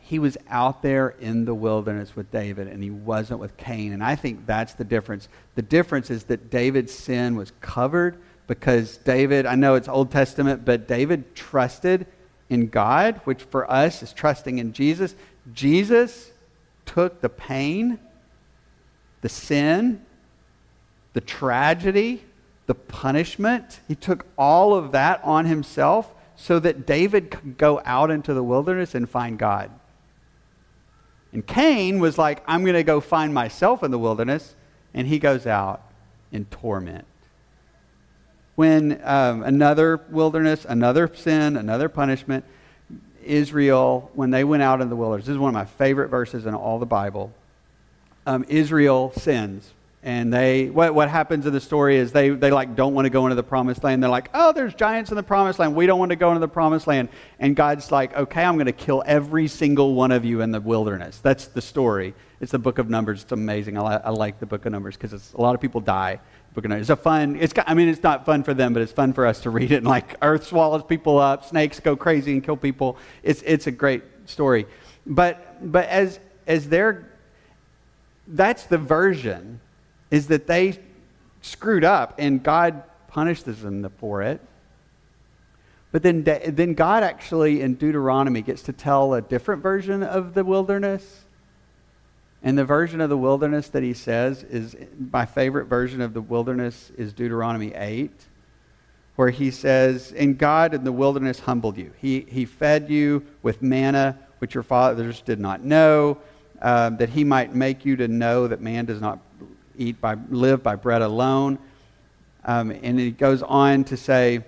he 0.07 0.19
was 0.19 0.37
out 0.49 0.83
there 0.83 1.15
in 1.19 1.45
the 1.45 1.55
wilderness 1.55 2.15
with 2.15 2.29
David 2.29 2.67
and 2.67 2.83
he 2.83 2.91
wasn't 2.91 3.39
with 3.39 3.57
Cain. 3.57 3.91
And 3.91 4.03
I 4.03 4.15
think 4.15 4.45
that's 4.45 4.73
the 4.75 4.83
difference. 4.83 5.27
The 5.55 5.63
difference 5.63 6.11
is 6.11 6.25
that 6.25 6.51
David's 6.51 6.93
sin 6.93 7.35
was 7.35 7.51
covered 7.59 8.17
because 8.45 8.97
David, 8.97 9.47
I 9.47 9.55
know 9.55 9.73
it's 9.73 9.87
Old 9.87 10.11
Testament, 10.11 10.63
but 10.63 10.87
David 10.87 11.33
trusted 11.33 12.05
in 12.49 12.67
God, 12.67 13.19
which 13.23 13.41
for 13.41 13.69
us 13.69 14.03
is 14.03 14.13
trusting 14.13 14.59
in 14.59 14.73
Jesus. 14.73 15.15
Jesus 15.53 16.31
took 16.85 17.21
the 17.21 17.29
pain, 17.29 17.97
the 19.21 19.29
sin, 19.29 20.05
the 21.13 21.21
tragedy, 21.21 22.23
the 22.67 22.75
punishment. 22.75 23.79
He 23.87 23.95
took 23.95 24.27
all 24.37 24.75
of 24.75 24.91
that 24.91 25.21
on 25.23 25.45
himself 25.45 26.13
so 26.35 26.59
that 26.59 26.85
David 26.85 27.31
could 27.31 27.57
go 27.57 27.81
out 27.85 28.11
into 28.11 28.35
the 28.35 28.43
wilderness 28.43 28.93
and 28.93 29.09
find 29.09 29.39
God. 29.39 29.71
And 31.35 31.45
Cain 31.45 31.99
was 31.99 32.17
like, 32.17 32.41
I'm 32.47 32.61
going 32.61 32.75
to 32.75 32.83
go 32.83 33.01
find 33.01 33.33
myself 33.33 33.83
in 33.83 33.91
the 33.91 33.99
wilderness. 33.99 34.55
And 34.93 35.05
he 35.05 35.19
goes 35.19 35.45
out 35.45 35.81
in 36.31 36.45
torment. 36.45 37.03
When 38.55 39.01
um, 39.03 39.43
another 39.43 39.97
wilderness, 40.09 40.65
another 40.65 41.11
sin, 41.13 41.57
another 41.57 41.89
punishment, 41.89 42.45
Israel, 43.21 44.09
when 44.13 44.31
they 44.31 44.45
went 44.45 44.63
out 44.63 44.79
in 44.79 44.87
the 44.87 44.95
wilderness, 44.95 45.25
this 45.25 45.33
is 45.33 45.37
one 45.37 45.49
of 45.49 45.53
my 45.53 45.65
favorite 45.65 46.07
verses 46.07 46.45
in 46.45 46.55
all 46.55 46.79
the 46.79 46.85
Bible. 46.85 47.33
Um, 48.25 48.45
Israel 48.47 49.11
sins 49.17 49.73
and 50.05 50.31
they 50.31 50.69
what, 50.69 50.93
what 50.93 51.09
happens 51.09 51.47
in 51.47 51.51
the 51.51 51.59
story 51.59 51.97
is 51.97 52.11
they, 52.11 52.29
they 52.29 52.51
like 52.51 52.75
don't 52.75 52.93
want 52.93 53.05
to 53.07 53.09
go 53.09 53.25
into 53.25 53.35
the 53.35 53.43
promised 53.43 53.83
land. 53.83 54.03
They're 54.03 54.09
like 54.09 54.29
oh 54.35 54.53
there's 54.53 54.75
giants 54.75 55.09
in 55.09 55.17
the 55.17 55.23
promised 55.23 55.57
land. 55.57 55.75
We 55.75 55.87
don't 55.87 55.97
want 55.97 56.11
to 56.11 56.15
go 56.15 56.29
into 56.29 56.39
the 56.39 56.47
promised 56.47 56.85
land. 56.85 57.09
And 57.39 57.55
god's 57.55 57.91
like 57.91 58.15
okay 58.15 58.43
i'm 58.43 58.55
going 58.55 58.67
to 58.67 58.71
kill 58.71 59.03
every 59.05 59.47
single 59.47 59.95
one 59.95 60.11
of 60.11 60.23
you 60.23 60.41
in 60.41 60.51
the 60.51 60.61
wilderness. 60.61 61.17
That's 61.19 61.47
the 61.47 61.61
story. 61.61 62.13
It's 62.39 62.51
the 62.51 62.59
book 62.59 62.77
of 62.77 62.87
numbers. 62.87 63.23
It's 63.23 63.31
amazing. 63.31 63.79
I, 63.79 63.95
I 63.95 64.11
like 64.11 64.39
the 64.39 64.45
book 64.45 64.65
of 64.67 64.71
numbers 64.71 64.95
because 64.95 65.33
a 65.33 65.41
lot 65.41 65.55
of 65.55 65.61
people 65.61 65.81
die. 65.81 66.19
Book 66.53 66.65
of 66.65 66.69
numbers 66.69 66.89
it's 66.89 66.99
a 66.99 67.01
fun 67.01 67.35
it's 67.35 67.53
i 67.65 67.73
mean 67.73 67.89
it's 67.89 68.03
not 68.03 68.25
fun 68.25 68.43
for 68.43 68.53
them 68.53 68.73
but 68.73 68.83
it's 68.83 68.91
fun 68.91 69.11
for 69.11 69.25
us 69.25 69.41
to 69.41 69.49
read 69.49 69.71
it. 69.71 69.77
And 69.77 69.87
like 69.87 70.17
earth 70.21 70.45
swallows 70.45 70.83
people 70.83 71.17
up 71.17 71.45
snakes 71.45 71.79
go 71.79 71.95
crazy 71.95 72.31
and 72.31 72.43
kill 72.43 72.57
people. 72.57 72.97
It's, 73.23 73.41
it's 73.41 73.65
a 73.65 73.71
great 73.71 74.03
story. 74.25 74.67
But 75.07 75.71
but 75.71 75.87
as 75.87 76.19
as 76.45 76.69
they're 76.69 77.09
that's 78.27 78.65
the 78.65 78.77
version 78.77 79.61
is 80.15 80.27
that 80.27 80.47
they 80.47 80.79
screwed 81.41 81.83
up 81.83 82.15
and 82.17 82.41
God 82.41 82.83
punishes 83.09 83.61
them 83.61 83.91
for 83.97 84.21
it. 84.21 84.39
But 85.91 86.03
then, 86.03 86.23
then 86.23 86.73
God 86.73 87.03
actually 87.03 87.59
in 87.59 87.75
Deuteronomy 87.75 88.41
gets 88.41 88.61
to 88.63 88.73
tell 88.73 89.13
a 89.13 89.21
different 89.21 89.61
version 89.61 90.03
of 90.03 90.33
the 90.33 90.45
wilderness. 90.45 91.25
And 92.41 92.57
the 92.57 92.63
version 92.63 93.01
of 93.01 93.09
the 93.09 93.17
wilderness 93.17 93.67
that 93.69 93.83
he 93.83 93.93
says 93.93 94.43
is 94.43 94.73
my 95.11 95.25
favorite 95.25 95.65
version 95.65 95.99
of 95.99 96.13
the 96.13 96.21
wilderness 96.21 96.93
is 96.97 97.11
Deuteronomy 97.11 97.73
8, 97.73 98.11
where 99.17 99.31
he 99.31 99.51
says, 99.51 100.13
And 100.13 100.37
God 100.37 100.73
in 100.73 100.85
the 100.85 100.93
wilderness 100.93 101.41
humbled 101.41 101.77
you. 101.77 101.91
He, 101.99 102.25
he 102.29 102.45
fed 102.45 102.89
you 102.89 103.25
with 103.41 103.61
manna, 103.61 104.17
which 104.39 104.53
your 104.53 104.63
fathers 104.63 105.19
did 105.19 105.41
not 105.41 105.61
know, 105.61 106.19
um, 106.61 106.95
that 106.97 107.09
he 107.09 107.25
might 107.25 107.53
make 107.53 107.83
you 107.83 107.97
to 107.97 108.07
know 108.07 108.47
that 108.47 108.61
man 108.61 108.85
does 108.85 109.01
not 109.01 109.19
eat 109.77 109.99
by, 110.01 110.15
live 110.29 110.63
by 110.63 110.75
bread 110.75 111.01
alone. 111.01 111.59
Um, 112.43 112.71
and 112.71 112.99
he 112.99 113.11
goes 113.11 113.41
on 113.41 113.83
to 113.85 113.97
say 113.97 114.43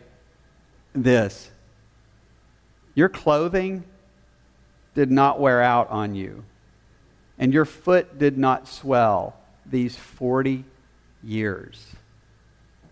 this 0.94 1.50
Your 2.96 3.10
clothing 3.10 3.84
did 4.94 5.12
not 5.12 5.40
wear 5.40 5.62
out 5.62 5.90
on 5.90 6.16
you, 6.16 6.44
and 7.38 7.54
your 7.54 7.66
foot 7.66 8.18
did 8.18 8.38
not 8.38 8.68
swell 8.68 9.36
these 9.66 9.96
40 9.96 10.64
years. 11.24 11.86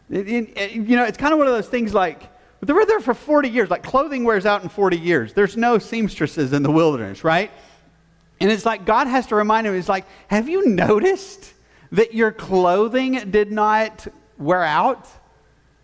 It, 0.10 0.28
it, 0.28 0.58
it, 0.58 0.72
you 0.74 0.96
know, 0.96 1.04
it's 1.04 1.18
kind 1.18 1.34
of 1.34 1.40
one 1.40 1.48
of 1.48 1.54
those 1.54 1.68
things 1.68 1.94
like, 1.94 2.30
they 2.62 2.74
were 2.74 2.86
there 2.86 3.00
for 3.00 3.14
40 3.14 3.50
years. 3.50 3.70
Like 3.70 3.84
clothing 3.84 4.24
wears 4.24 4.46
out 4.46 4.64
in 4.64 4.70
40 4.70 4.98
years. 4.98 5.34
There's 5.34 5.58
no 5.58 5.78
seamstresses 5.78 6.54
in 6.54 6.64
the 6.64 6.72
wilderness, 6.72 7.24
right? 7.24 7.52
And 8.40 8.52
it's 8.52 8.66
like 8.66 8.86
God 8.86 9.08
has 9.08 9.28
to 9.28 9.36
remind 9.36 9.66
him, 9.68 9.74
He's 9.74 9.90
like, 9.90 10.06
have 10.28 10.50
you 10.50 10.68
noticed 10.68 11.54
that 11.96 12.14
your 12.14 12.32
clothing 12.32 13.32
did 13.32 13.52
not 13.52 14.08
wear 14.38 14.64
out? 14.64 15.08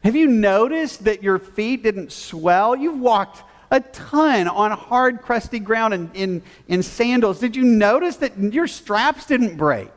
Have 0.04 0.16
you 0.16 0.28
noticed 0.28 1.06
that 1.06 1.24
your 1.24 1.40
feet 1.40 1.84
didn't 1.84 2.12
swell? 2.12 2.76
You've 2.76 3.00
walked 3.00 3.44
a 3.70 3.80
ton 3.80 4.48
on 4.50 4.72
hard, 4.72 5.22
crusty 5.22 5.60
ground 5.60 5.94
in, 5.94 6.12
in, 6.14 6.44
in 6.68 6.84
sandals. 6.84 7.40
Did 7.40 7.56
you 7.56 7.64
notice 7.64 8.18
that 8.18 8.38
your 8.38 8.68
straps 8.68 9.26
didn't 9.26 9.56
break? 9.56 9.92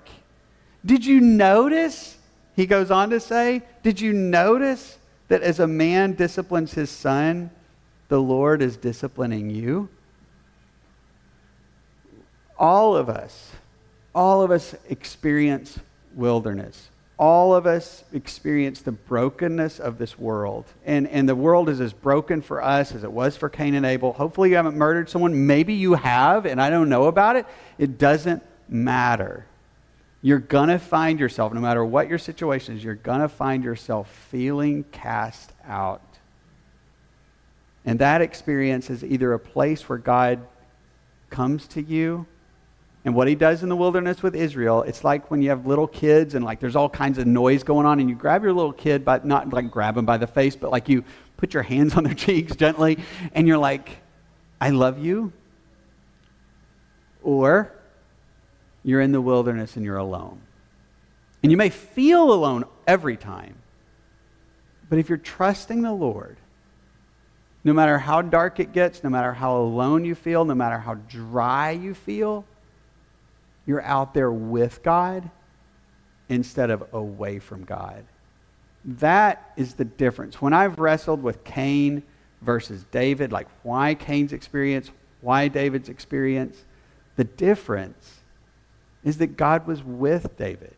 Did 0.87 1.05
you 1.05 1.21
notice, 1.21 2.17
he 2.55 2.67
goes 2.67 2.93
on 2.93 3.11
to 3.11 3.19
say, 3.19 3.63
did 3.83 4.01
you 4.01 4.13
notice 4.13 4.99
that 5.29 5.43
as 5.43 5.59
a 5.59 5.67
man 5.67 6.13
disciplines 6.13 6.75
his 6.75 6.91
son, 6.91 7.51
the 8.09 8.21
Lord 8.21 8.63
is 8.63 8.77
disciplining 8.77 9.51
you? 9.51 9.89
All 12.57 12.97
of 12.97 13.09
us, 13.09 13.51
all 14.15 14.43
of 14.43 14.53
us 14.53 14.77
experience 14.89 15.81
wilderness. 16.15 16.89
All 17.17 17.55
of 17.55 17.67
us 17.67 18.03
experience 18.13 18.83
the 18.83 18.93
brokenness 18.93 19.79
of 19.79 19.99
this 19.99 20.19
world. 20.19 20.65
And, 20.85 21.07
and 21.09 21.29
the 21.29 21.37
world 21.37 21.69
is 21.69 21.81
as 21.81 21.93
broken 21.93 22.43
for 22.43 22.63
us 22.63 22.93
as 22.93 23.05
it 23.05 23.13
was 23.13 23.37
for 23.37 23.49
Cain 23.49 23.75
and 23.75 23.87
Abel. 23.87 24.13
Hopefully, 24.13 24.51
you 24.51 24.57
haven't 24.57 24.77
murdered 24.77 25.09
someone. 25.09 25.47
Maybe 25.47 25.75
you 25.75 25.95
have, 25.95 26.45
and 26.45 26.61
I 26.61 26.71
don't 26.71 26.89
know 26.89 27.05
about 27.05 27.37
it. 27.37 27.47
It 27.79 27.99
doesn't 27.99 28.43
matter. 28.69 29.47
You're 30.23 30.41
going 30.41 30.71
to 30.71 30.79
find 30.79 31.21
yourself, 31.21 31.53
no 31.53 31.61
matter 31.61 31.85
what 31.85 32.09
your 32.09 32.19
situation 32.19 32.77
is, 32.77 32.83
you're 32.83 32.95
going 32.95 33.21
to 33.21 33.29
find 33.29 33.63
yourself 33.63 34.11
feeling 34.31 34.85
cast 34.91 35.53
out. 35.67 36.01
And 37.85 37.99
that 37.99 38.23
experience 38.23 38.91
is 38.91 39.05
either 39.05 39.35
a 39.35 39.39
place 39.39 39.89
where 39.89 39.99
God 39.99 40.41
comes 41.31 41.69
to 41.69 41.83
you 41.83 42.27
and 43.05 43.15
what 43.15 43.29
he 43.29 43.35
does 43.35 43.63
in 43.63 43.69
the 43.69 43.77
wilderness 43.77 44.23
with 44.23 44.35
Israel, 44.35 44.83
it's 44.83 45.05
like 45.05 45.31
when 45.31 45.43
you 45.43 45.51
have 45.51 45.67
little 45.67 45.87
kids 45.87 46.35
and 46.35 46.45
like 46.45 46.59
there's 46.59 46.75
all 46.75 46.89
kinds 46.89 47.19
of 47.19 47.27
noise 47.27 47.63
going 47.63 47.87
on, 47.87 48.01
and 48.01 48.09
you 48.09 48.15
grab 48.15 48.43
your 48.43 48.53
little 48.53 48.73
kid, 48.73 49.05
but 49.05 49.27
not 49.27 49.53
like 49.53 49.71
grab 49.71 49.97
him 49.97 50.07
by 50.07 50.17
the 50.17 50.27
face, 50.27 50.57
but 50.57 50.71
like 50.71 50.89
you 50.89 51.05
put 51.37 51.53
your 51.53 51.63
hands 51.63 51.97
on 51.97 52.05
their 52.05 52.15
cheeks 52.27 52.57
gently, 52.57 52.99
and 53.35 53.47
you're 53.47 53.59
like, 53.59 53.91
I 54.61 54.71
love 54.71 54.99
you. 54.99 55.33
Or 57.23 57.73
you're 58.83 59.01
in 59.01 59.13
the 59.13 59.21
wilderness 59.21 59.77
and 59.77 59.85
you're 59.85 59.97
alone. 59.97 60.41
And 61.43 61.51
you 61.51 61.59
may 61.59 61.69
feel 61.69 62.33
alone 62.33 62.65
every 62.87 63.19
time, 63.19 63.57
but 64.89 64.99
if 64.99 65.11
you're 65.11 65.19
trusting 65.19 65.83
the 65.83 65.93
Lord, 65.93 66.39
no 67.65 67.75
matter 67.75 67.99
how 67.99 68.23
dark 68.23 68.61
it 68.61 68.73
gets, 68.73 69.05
no 69.05 69.11
matter 69.11 69.35
how 69.35 69.59
alone 69.59 70.07
you 70.07 70.15
feel, 70.15 70.45
no 70.47 70.55
matter 70.55 70.79
how 70.79 70.95
dry 70.95 71.71
you 71.73 71.95
feel, 71.95 72.47
you're 73.67 73.83
out 73.83 74.15
there 74.15 74.33
with 74.33 74.83
God 74.83 75.31
instead 76.29 76.71
of 76.71 76.85
away 76.93 77.39
from 77.39 77.65
God. 77.65 78.05
That 78.85 79.53
is 79.57 79.75
the 79.75 79.85
difference. 79.85 80.41
When 80.41 80.53
I've 80.53 80.79
wrestled 80.79 81.23
with 81.23 81.45
Cain 81.45 82.03
versus 82.43 82.85
David, 82.91 83.33
like 83.33 83.49
why 83.63 83.95
Cain's 83.95 84.33
experience, 84.33 84.91
why 85.21 85.49
David's 85.49 85.89
experience, 85.89 86.65
the 87.17 87.25
difference 87.25 88.21
is 89.05 89.19
that 89.19 89.37
God 89.37 89.67
was 89.67 89.83
with 89.83 90.37
David. 90.37 90.75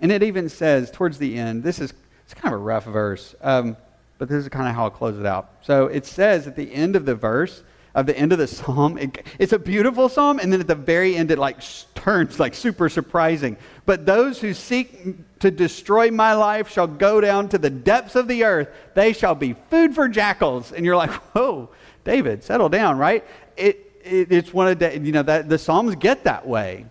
And 0.00 0.10
it 0.10 0.22
even 0.22 0.48
says 0.48 0.90
towards 0.90 1.18
the 1.18 1.38
end, 1.38 1.62
this 1.62 1.78
is 1.78 1.92
it's 2.24 2.40
kind 2.40 2.54
of 2.54 2.60
a 2.60 2.62
rough 2.62 2.84
verse, 2.84 3.34
um, 3.42 3.76
but 4.18 4.28
this 4.28 4.44
is 4.44 4.48
kind 4.48 4.68
of 4.68 4.74
how 4.74 4.84
I'll 4.84 4.90
close 4.90 5.18
it 5.18 5.26
out. 5.26 5.50
So 5.62 5.86
it 5.86 6.06
says 6.06 6.46
at 6.46 6.54
the 6.54 6.72
end 6.72 6.94
of 6.94 7.04
the 7.04 7.14
verse, 7.14 7.64
of 7.94 8.06
the 8.06 8.16
end 8.16 8.32
of 8.32 8.38
the 8.38 8.46
psalm. 8.46 8.98
It, 8.98 9.26
it's 9.38 9.52
a 9.52 9.58
beautiful 9.58 10.08
psalm, 10.08 10.38
and 10.38 10.52
then 10.52 10.60
at 10.60 10.66
the 10.66 10.74
very 10.74 11.16
end, 11.16 11.30
it 11.30 11.38
like 11.38 11.58
turns 11.94 12.38
like 12.38 12.54
super 12.54 12.88
surprising. 12.88 13.56
But 13.86 14.06
those 14.06 14.40
who 14.40 14.54
seek 14.54 15.38
to 15.40 15.50
destroy 15.50 16.10
my 16.10 16.34
life 16.34 16.70
shall 16.70 16.86
go 16.86 17.20
down 17.20 17.48
to 17.50 17.58
the 17.58 17.70
depths 17.70 18.14
of 18.14 18.28
the 18.28 18.44
earth. 18.44 18.68
They 18.94 19.12
shall 19.12 19.34
be 19.34 19.54
food 19.70 19.94
for 19.94 20.08
jackals. 20.08 20.72
And 20.72 20.84
you're 20.84 20.96
like, 20.96 21.10
whoa, 21.34 21.70
David, 22.04 22.44
settle 22.44 22.68
down, 22.68 22.98
right? 22.98 23.24
It, 23.56 23.92
it 24.04 24.30
it's 24.30 24.54
one 24.54 24.68
of 24.68 24.78
the, 24.78 24.98
you 24.98 25.12
know, 25.12 25.22
that 25.22 25.48
the 25.48 25.58
psalms 25.58 25.94
get 25.96 26.24
that 26.24 26.46
way. 26.46 26.86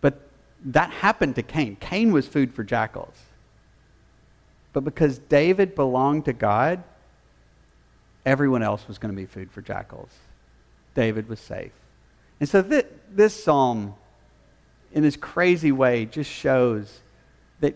But 0.00 0.20
that 0.66 0.90
happened 0.90 1.34
to 1.36 1.42
Cain. 1.42 1.76
Cain 1.80 2.12
was 2.12 2.26
food 2.26 2.54
for 2.54 2.62
jackals. 2.64 3.16
But 4.72 4.84
because 4.84 5.18
David 5.18 5.74
belonged 5.74 6.24
to 6.26 6.32
God, 6.32 6.82
Everyone 8.24 8.62
else 8.62 8.86
was 8.86 8.98
going 8.98 9.14
to 9.14 9.20
be 9.20 9.26
food 9.26 9.50
for 9.50 9.62
jackals. 9.62 10.10
David 10.94 11.28
was 11.28 11.40
safe. 11.40 11.72
And 12.40 12.48
so 12.48 12.62
th- 12.62 12.86
this 13.10 13.42
psalm, 13.42 13.94
in 14.92 15.02
this 15.02 15.16
crazy 15.16 15.72
way, 15.72 16.06
just 16.06 16.30
shows 16.30 17.00
that 17.60 17.74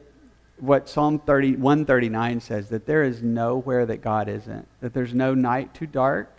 what 0.58 0.88
Psalm 0.88 1.18
30, 1.18 1.56
139 1.56 2.40
says 2.40 2.68
that 2.68 2.86
there 2.86 3.02
is 3.02 3.22
nowhere 3.22 3.86
that 3.86 4.02
God 4.02 4.28
isn't, 4.28 4.66
that 4.80 4.94
there's 4.94 5.14
no 5.14 5.34
night 5.34 5.74
too 5.74 5.86
dark, 5.86 6.30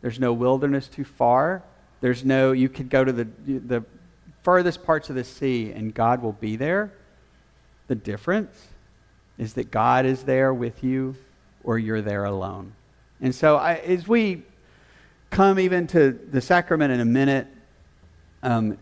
there's 0.00 0.18
no 0.18 0.32
wilderness 0.32 0.88
too 0.88 1.04
far, 1.04 1.62
there's 2.00 2.24
no, 2.24 2.52
you 2.52 2.68
could 2.68 2.90
go 2.90 3.04
to 3.04 3.12
the, 3.12 3.28
the 3.46 3.84
furthest 4.42 4.84
parts 4.84 5.08
of 5.08 5.16
the 5.16 5.24
sea 5.24 5.72
and 5.72 5.94
God 5.94 6.22
will 6.22 6.32
be 6.32 6.56
there. 6.56 6.92
The 7.86 7.94
difference 7.94 8.68
is 9.38 9.54
that 9.54 9.70
God 9.70 10.04
is 10.04 10.24
there 10.24 10.52
with 10.52 10.82
you 10.82 11.16
or 11.64 11.78
you're 11.78 12.02
there 12.02 12.24
alone. 12.24 12.72
And 13.22 13.34
so, 13.34 13.56
I, 13.56 13.74
as 13.74 14.06
we 14.06 14.42
come 15.30 15.58
even 15.58 15.86
to 15.88 16.10
the 16.12 16.40
sacrament 16.40 16.92
in 16.92 17.00
a 17.00 17.04
minute, 17.04 17.46
um, 18.42 18.76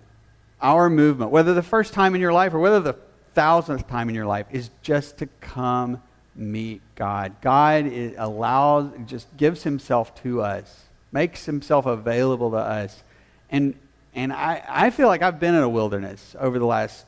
our 0.61 0.90
movement, 0.90 1.31
whether 1.31 1.55
the 1.55 1.62
first 1.62 1.92
time 1.92 2.14
in 2.14 2.20
your 2.20 2.33
life 2.33 2.55
or 2.55 2.59
whether 2.59 2.81
the 2.81 2.96
thousandth 3.35 3.87
time 3.87 4.09
in 4.09 4.14
your 4.14 4.26
life, 4.26 4.46
is 4.50 4.70
just 4.83 5.18
to 5.18 5.26
come 5.40 6.03
meet 6.35 6.81
God. 6.94 7.35
God 7.42 7.85
allows, 8.16 8.90
just 9.07 9.35
gives 9.37 9.62
Himself 9.62 10.14
to 10.22 10.42
us, 10.42 10.85
makes 11.12 11.44
Himself 11.44 11.85
available 11.85 12.50
to 12.53 12.57
us. 12.57 13.03
And, 13.50 13.74
and 14.14 14.33
I, 14.33 14.64
I 14.66 14.90
feel 14.90 15.09
like 15.09 15.22
I've 15.22 15.38
been 15.38 15.55
in 15.55 15.62
a 15.62 15.68
wilderness 15.68 16.35
over 16.38 16.59
the 16.59 16.66
last 16.66 17.05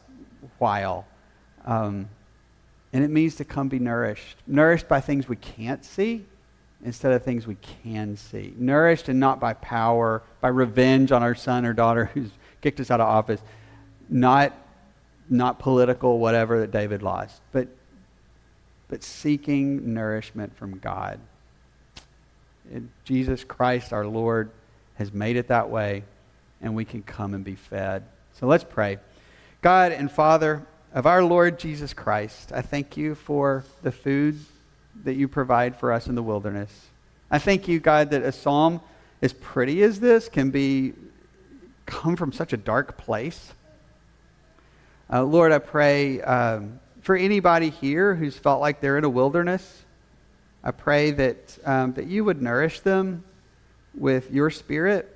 while. 0.58 1.06
Um, 1.64 2.10
and 2.92 3.02
it 3.02 3.10
means 3.10 3.36
to 3.36 3.44
come 3.44 3.68
be 3.68 3.78
nourished. 3.78 4.36
Nourished 4.46 4.86
by 4.86 5.00
things 5.00 5.28
we 5.28 5.36
can't 5.36 5.82
see, 5.82 6.26
instead 6.84 7.12
of 7.12 7.22
things 7.22 7.46
we 7.46 7.56
can 7.84 8.16
see. 8.16 8.54
Nourished 8.56 9.08
and 9.08 9.20
not 9.20 9.40
by 9.40 9.54
power, 9.54 10.22
by 10.40 10.48
revenge 10.48 11.12
on 11.12 11.22
our 11.22 11.34
son 11.34 11.64
or 11.64 11.72
daughter 11.72 12.06
who's 12.14 12.30
kicked 12.60 12.80
us 12.80 12.90
out 12.90 13.00
of 13.00 13.08
office. 13.08 13.40
Not 14.08 14.52
not 15.32 15.58
political, 15.58 16.18
whatever 16.18 16.60
that 16.60 16.70
David 16.70 17.02
lost, 17.02 17.40
but, 17.52 17.68
but 18.88 19.02
seeking 19.02 19.94
nourishment 19.94 20.56
from 20.56 20.78
God. 20.78 21.18
And 22.70 22.90
Jesus 23.04 23.42
Christ, 23.42 23.92
our 23.92 24.06
Lord, 24.06 24.50
has 24.96 25.12
made 25.12 25.36
it 25.36 25.48
that 25.48 25.70
way, 25.70 26.04
and 26.60 26.74
we 26.74 26.84
can 26.84 27.02
come 27.02 27.34
and 27.34 27.44
be 27.44 27.54
fed. 27.54 28.04
So 28.34 28.46
let's 28.46 28.64
pray. 28.64 28.98
God 29.62 29.92
and 29.92 30.10
Father 30.10 30.66
of 30.92 31.06
our 31.06 31.24
Lord 31.24 31.58
Jesus 31.58 31.94
Christ, 31.94 32.52
I 32.52 32.60
thank 32.60 32.96
you 32.96 33.14
for 33.14 33.64
the 33.82 33.92
food 33.92 34.38
that 35.04 35.14
you 35.14 35.28
provide 35.28 35.76
for 35.76 35.92
us 35.92 36.06
in 36.06 36.14
the 36.14 36.22
wilderness. 36.22 36.70
I 37.30 37.38
thank 37.38 37.68
you, 37.68 37.80
God, 37.80 38.10
that 38.10 38.22
a 38.22 38.32
psalm 38.32 38.80
as 39.22 39.32
pretty 39.32 39.82
as 39.82 40.00
this 40.00 40.28
can 40.28 40.50
be 40.50 40.92
come 41.86 42.16
from 42.16 42.32
such 42.32 42.52
a 42.52 42.56
dark 42.56 42.98
place. 42.98 43.52
Uh, 45.12 45.22
Lord, 45.24 45.52
I 45.52 45.58
pray 45.58 46.20
um, 46.22 46.80
for 47.02 47.16
anybody 47.16 47.70
here 47.70 48.14
who's 48.14 48.36
felt 48.36 48.60
like 48.60 48.80
they're 48.80 48.98
in 48.98 49.04
a 49.04 49.10
wilderness. 49.10 49.84
I 50.64 50.70
pray 50.70 51.10
that, 51.12 51.58
um, 51.64 51.92
that 51.94 52.06
you 52.06 52.24
would 52.24 52.40
nourish 52.40 52.80
them 52.80 53.24
with 53.94 54.30
your 54.30 54.50
spirit. 54.50 55.08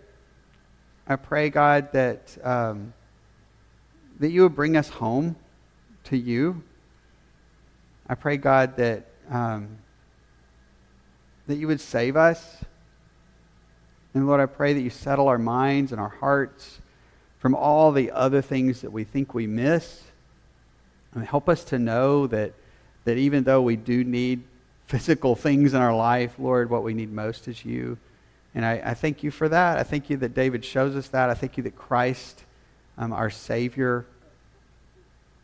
I 1.06 1.16
pray, 1.16 1.50
God, 1.50 1.92
that, 1.92 2.36
um, 2.42 2.92
that 4.18 4.30
you 4.30 4.42
would 4.42 4.56
bring 4.56 4.76
us 4.76 4.88
home 4.88 5.36
to 6.04 6.16
you. 6.16 6.62
I 8.08 8.14
pray, 8.16 8.36
God, 8.36 8.76
that, 8.76 9.06
um, 9.30 9.78
that 11.46 11.56
you 11.56 11.66
would 11.66 11.80
save 11.80 12.16
us. 12.16 12.64
And 14.14 14.26
Lord, 14.26 14.40
I 14.40 14.46
pray 14.46 14.72
that 14.72 14.80
you 14.80 14.90
settle 14.90 15.28
our 15.28 15.38
minds 15.38 15.92
and 15.92 16.00
our 16.00 16.08
hearts 16.08 16.78
from 17.38 17.54
all 17.54 17.92
the 17.92 18.10
other 18.10 18.42
things 18.42 18.80
that 18.80 18.90
we 18.90 19.04
think 19.04 19.34
we 19.34 19.46
miss. 19.46 20.02
And 21.14 21.24
help 21.24 21.48
us 21.48 21.64
to 21.64 21.78
know 21.78 22.26
that, 22.26 22.52
that 23.04 23.16
even 23.16 23.44
though 23.44 23.62
we 23.62 23.76
do 23.76 24.04
need 24.04 24.42
physical 24.86 25.34
things 25.34 25.74
in 25.74 25.80
our 25.80 25.94
life, 25.94 26.34
Lord, 26.38 26.70
what 26.70 26.82
we 26.82 26.94
need 26.94 27.12
most 27.12 27.48
is 27.48 27.64
you. 27.64 27.98
And 28.54 28.64
I, 28.64 28.80
I 28.84 28.94
thank 28.94 29.22
you 29.22 29.30
for 29.30 29.48
that. 29.48 29.78
I 29.78 29.82
thank 29.82 30.08
you 30.08 30.16
that 30.18 30.34
David 30.34 30.64
shows 30.64 30.96
us 30.96 31.08
that. 31.08 31.28
I 31.28 31.34
thank 31.34 31.56
you 31.56 31.62
that 31.64 31.76
Christ, 31.76 32.44
um, 32.96 33.12
our 33.12 33.28
Savior, 33.28 34.06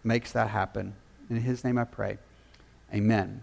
makes 0.03 0.33
that 0.33 0.49
happen. 0.49 0.95
In 1.29 1.37
his 1.37 1.63
name 1.63 1.79
I 1.79 1.85
pray. 1.85 2.19
Amen. 2.93 3.43